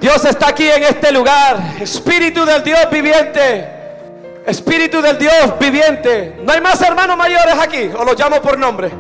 [0.01, 1.75] Dios está aquí en este lugar.
[1.79, 3.67] Espíritu del Dios viviente.
[4.45, 6.41] Espíritu del Dios viviente.
[6.43, 7.89] No hay más hermanos mayores aquí.
[7.97, 8.91] O los llamo por nombre.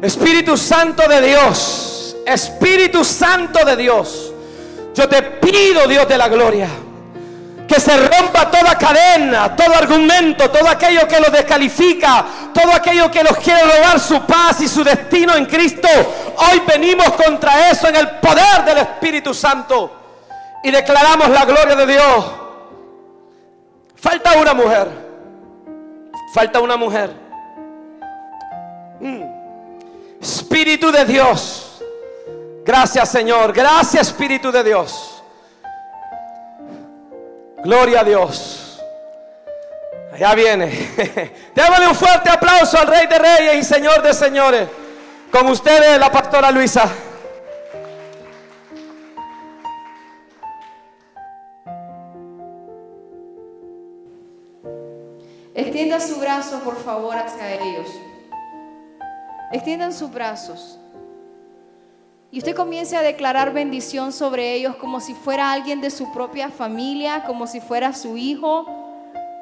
[0.00, 2.16] Espíritu Santo de Dios.
[2.26, 4.32] Espíritu Santo de Dios.
[4.94, 6.68] Yo te pido, Dios de la gloria
[7.66, 13.24] que se rompa toda cadena, todo argumento, todo aquello que los descalifica, todo aquello que
[13.24, 15.88] los quiere robar su paz y su destino en Cristo.
[16.36, 19.90] Hoy venimos contra eso en el poder del Espíritu Santo
[20.62, 22.24] y declaramos la gloria de Dios.
[23.96, 24.88] Falta una mujer.
[26.34, 27.10] Falta una mujer.
[29.00, 29.22] Mm.
[30.20, 31.82] Espíritu de Dios.
[32.64, 33.52] Gracias Señor.
[33.52, 35.13] Gracias Espíritu de Dios.
[37.64, 38.78] Gloria a Dios.
[40.12, 40.66] Allá viene.
[41.54, 44.68] Démosle un fuerte aplauso al Rey de Reyes y Señor de Señores.
[45.32, 46.88] Con ustedes, la pastora Luisa.
[55.54, 57.88] Extienda su brazo, por favor, hacia ellos.
[59.52, 60.78] Extiendan sus brazos.
[62.34, 66.48] Y usted comience a declarar bendición sobre ellos como si fuera alguien de su propia
[66.48, 68.66] familia, como si fuera su hijo,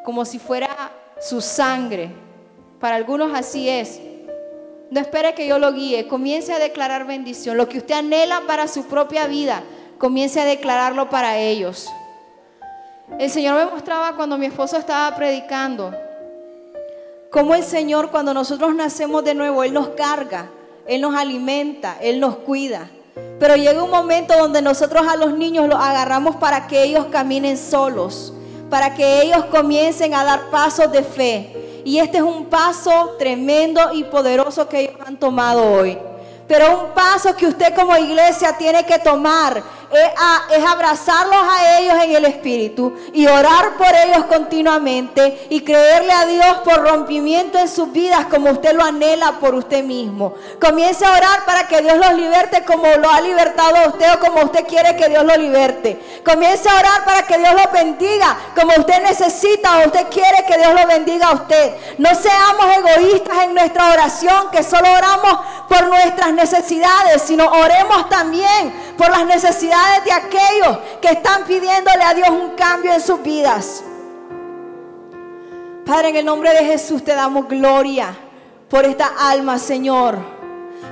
[0.04, 2.10] como si fuera su sangre.
[2.80, 3.98] Para algunos así es.
[4.90, 6.06] No espere que yo lo guíe.
[6.06, 7.56] Comience a declarar bendición.
[7.56, 9.62] Lo que usted anhela para su propia vida,
[9.96, 11.88] comience a declararlo para ellos.
[13.18, 15.94] El Señor me mostraba cuando mi esposo estaba predicando,
[17.30, 20.50] cómo el Señor cuando nosotros nacemos de nuevo, Él nos carga
[20.86, 22.90] él nos alimenta, Él nos cuida.
[23.38, 27.58] Pero llega un momento donde nosotros a los niños los agarramos para que ellos caminen
[27.58, 28.32] solos,
[28.70, 31.82] para que ellos comiencen a dar pasos de fe.
[31.84, 35.98] Y este es un paso tremendo y poderoso que ellos han tomado hoy.
[36.46, 39.62] Pero un paso que usted como iglesia tiene que tomar
[39.92, 46.26] es, abrazarlos a ellos en el Espíritu y orar por ellos continuamente y creerle a
[46.26, 50.34] Dios por rompimiento en sus vidas como usted lo anhela por usted mismo.
[50.60, 54.20] Comience a orar para que Dios los liberte como lo ha libertado a usted o
[54.20, 56.00] como usted quiere que Dios lo liberte.
[56.24, 60.56] Comience a orar para que Dios lo bendiga como usted necesita o usted quiere que
[60.56, 61.74] Dios lo bendiga a usted.
[61.98, 65.38] No seamos egoístas en nuestra oración, que solo oramos
[65.68, 72.14] por nuestras necesidades, sino oremos también por las necesidades de aquellos que están pidiéndole a
[72.14, 73.84] Dios un cambio en sus vidas.
[75.84, 78.14] Padre, en el nombre de Jesús te damos gloria
[78.68, 80.18] por esta alma, Señor.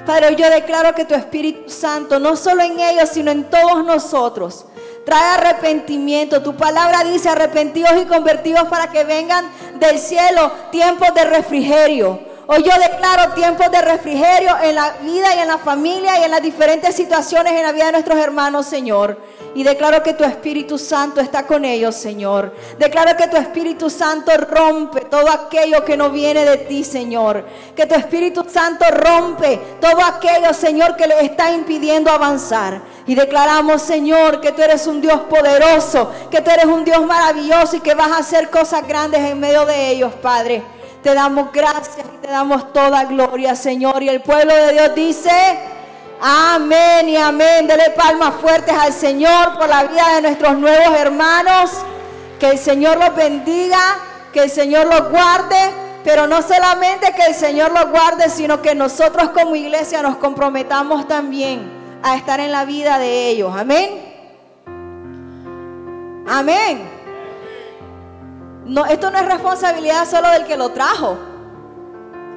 [0.05, 4.67] Padre, yo declaro que tu Espíritu Santo, no solo en ellos, sino en todos nosotros,
[5.05, 6.43] trae arrepentimiento.
[6.43, 9.47] Tu palabra dice arrepentidos y convertidos para que vengan
[9.79, 12.30] del cielo tiempos de refrigerio.
[12.53, 16.33] Hoy yo declaro tiempos de refrigerio en la vida y en la familia y en
[16.33, 19.19] las diferentes situaciones en la vida de nuestros hermanos, Señor.
[19.55, 22.53] Y declaro que tu Espíritu Santo está con ellos, Señor.
[22.77, 27.45] Declaro que tu Espíritu Santo rompe todo aquello que no viene de ti, Señor.
[27.77, 32.81] Que tu Espíritu Santo rompe todo aquello, Señor, que le está impidiendo avanzar.
[33.07, 37.77] Y declaramos, Señor, que tú eres un Dios poderoso, que tú eres un Dios maravilloso
[37.77, 40.80] y que vas a hacer cosas grandes en medio de ellos, Padre.
[41.03, 44.03] Te damos gracias y te damos toda gloria, Señor.
[44.03, 45.31] Y el pueblo de Dios dice,
[46.21, 47.67] amén y amén.
[47.67, 51.71] Dele palmas fuertes al Señor por la vida de nuestros nuevos hermanos.
[52.39, 53.79] Que el Señor los bendiga,
[54.33, 55.57] que el Señor los guarde.
[56.05, 61.09] Pero no solamente que el Señor los guarde, sino que nosotros como iglesia nos comprometamos
[61.09, 61.71] también
[62.03, 63.55] a estar en la vida de ellos.
[63.57, 64.11] Amén.
[66.27, 67.00] Amén.
[68.71, 71.19] No, esto no es responsabilidad solo del que lo trajo.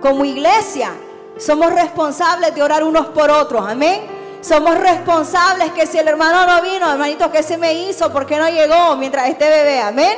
[0.02, 0.90] Como iglesia,
[1.38, 3.64] somos responsables de orar unos por otros.
[3.70, 4.02] Amén.
[4.42, 8.12] Somos responsables que si el hermano no vino, hermanito, ¿qué se me hizo?
[8.12, 9.80] ¿Por qué no llegó mientras este bebé?
[9.80, 10.18] Amén.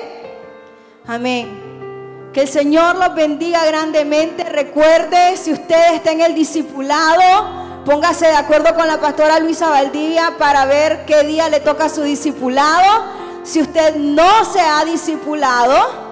[1.06, 2.32] Amén.
[2.32, 4.46] Que el Señor los bendiga grandemente.
[4.46, 10.36] Recuerde, si usted está en el discipulado, póngase de acuerdo con la pastora Luisa Valdivia
[10.40, 13.04] para ver qué día le toca a su discipulado.
[13.44, 16.05] Si usted no se ha discipulado,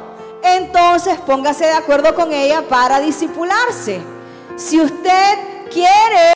[0.44, 4.02] entonces póngase de acuerdo con ella para disipularse.
[4.56, 5.38] Si usted
[5.72, 6.33] quiere